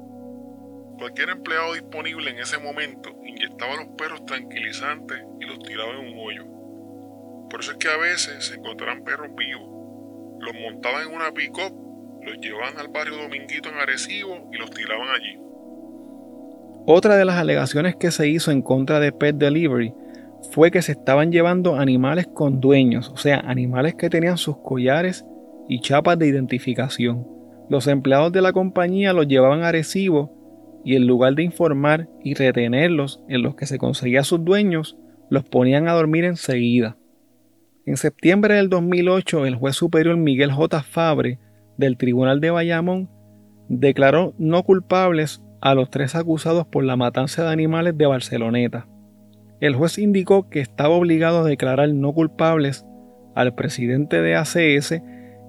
Cualquier 0.99 1.31
empleado 1.31 1.75
disponible 1.75 2.31
en 2.31 2.39
ese 2.39 2.59
momento 2.59 3.11
inyectaba 3.25 3.77
los 3.77 3.89
perros 3.97 4.25
tranquilizantes 4.27 5.19
y 5.41 5.45
los 5.45 5.59
tiraba 5.61 5.93
en 5.93 6.13
un 6.13 6.19
hoyo. 6.19 6.45
Por 7.51 7.61
eso 7.61 7.73
es 7.73 7.77
que 7.79 7.89
a 7.89 7.97
veces 7.97 8.47
se 8.47 8.57
encontraban 8.57 9.05
perros 9.05 9.31
vivos. 9.37 9.77
Los 10.41 10.55
montaban 10.55 11.09
en 11.09 11.15
una 11.15 11.33
pick-up, 11.33 11.75
los 12.23 12.39
llevaban 12.41 12.79
al 12.79 12.89
barrio 12.89 13.17
Dominguito 13.17 13.69
en 13.69 13.77
Arecibo 13.77 14.51
y 14.53 14.59
los 14.59 14.71
tiraban 14.71 15.09
allí. 15.09 15.39
Otra 16.87 17.17
de 17.17 17.25
las 17.25 17.37
alegaciones 17.37 17.97
que 17.97 18.11
se 18.11 18.29
hizo 18.29 18.51
en 18.51 18.63
contra 18.63 19.01
de 19.01 19.13
Pet 19.13 19.37
Delivery 19.37 19.93
fue 20.53 20.71
que 20.71 20.83
se 20.83 20.93
estaban 20.93 21.33
llevando 21.33 21.77
animales 21.77 22.29
con 22.33 22.61
dueños, 22.61 23.11
o 23.11 23.17
sea, 23.17 23.41
animales 23.41 23.95
que 23.95 24.11
tenían 24.11 24.39
sus 24.39 24.59
collares 24.59 25.25
y 25.69 25.81
chapas 25.81 26.19
de 26.19 26.29
identificación. 26.29 27.27
Los 27.69 27.89
empleados 27.89 28.31
de 28.33 28.43
la 28.43 28.53
compañía 28.53 29.13
los 29.13 29.27
llevaban 29.27 29.63
a 29.63 29.69
Arecibo 29.69 30.33
y 30.85 30.95
en 30.95 31.07
lugar 31.07 31.35
de 31.35 31.43
informar 31.43 32.09
y 32.23 32.35
retenerlos 32.35 33.21
en 33.29 33.43
los 33.43 33.57
que 33.57 33.67
se 33.67 33.79
conseguía 33.79 34.23
sus 34.23 34.45
dueños, 34.45 34.97
los 35.29 35.43
ponían 35.43 35.89
a 35.89 35.95
dormir 35.95 36.25
enseguida. 36.25 36.97
En 37.87 37.97
septiembre 37.97 38.57
del 38.57 38.69
2008, 38.69 39.47
el 39.47 39.55
juez 39.55 39.77
superior 39.77 40.17
Miguel 40.17 40.51
J. 40.51 40.83
Fabre 40.83 41.39
del 41.77 41.97
Tribunal 41.97 42.41
de 42.41 42.51
Bayamón 42.51 43.09
declaró 43.69 44.35
no 44.39 44.65
culpables 44.65 45.41
a 45.61 45.73
los 45.77 45.89
tres 45.89 46.17
acusados 46.17 46.67
por 46.67 46.83
la 46.83 46.97
matanza 46.97 47.45
de 47.45 47.51
animales 47.53 47.97
de 47.97 48.07
Barceloneta. 48.07 48.89
El 49.61 49.77
juez 49.77 49.99
indicó 49.99 50.51
que 50.51 50.59
estaba 50.59 50.97
obligado 50.97 51.43
a 51.43 51.49
declarar 51.49 51.89
no 51.91 52.13
culpables 52.13 52.85
al 53.37 53.55
presidente 53.55 54.21
de 54.21 54.35
ACS 54.35 55.01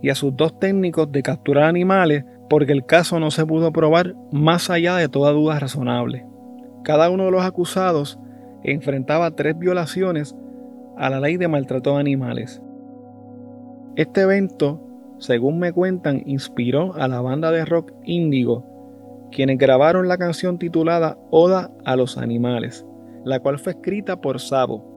y 0.03 0.09
a 0.09 0.15
sus 0.15 0.35
dos 0.37 0.59
técnicos 0.59 1.11
de 1.11 1.23
capturar 1.23 1.63
animales 1.63 2.23
porque 2.51 2.71
el 2.71 2.85
caso 2.85 3.19
no 3.19 3.31
se 3.31 3.47
pudo 3.47 3.73
probar 3.73 4.13
más 4.31 4.69
allá 4.69 4.95
de 4.95 5.09
toda 5.09 5.31
duda 5.31 5.59
razonable. 5.59 6.27
Cada 6.83 7.09
uno 7.09 7.25
de 7.25 7.31
los 7.31 7.43
acusados 7.43 8.19
enfrentaba 8.63 9.31
tres 9.31 9.57
violaciones 9.57 10.35
a 10.97 11.09
la 11.09 11.19
ley 11.19 11.37
de 11.37 11.47
maltrato 11.47 11.93
de 11.93 11.99
animales. 11.99 12.61
Este 13.95 14.21
evento, 14.21 14.81
según 15.19 15.59
me 15.59 15.71
cuentan, 15.71 16.23
inspiró 16.25 16.93
a 16.95 17.07
la 17.07 17.21
banda 17.21 17.51
de 17.51 17.65
rock 17.65 17.91
Índigo, 18.03 18.63
quienes 19.31 19.57
grabaron 19.57 20.07
la 20.07 20.17
canción 20.17 20.57
titulada 20.57 21.17
Oda 21.31 21.71
a 21.85 21.95
los 21.95 22.17
Animales, 22.17 22.85
la 23.25 23.39
cual 23.39 23.59
fue 23.59 23.73
escrita 23.73 24.21
por 24.21 24.39
Sabo. 24.39 24.96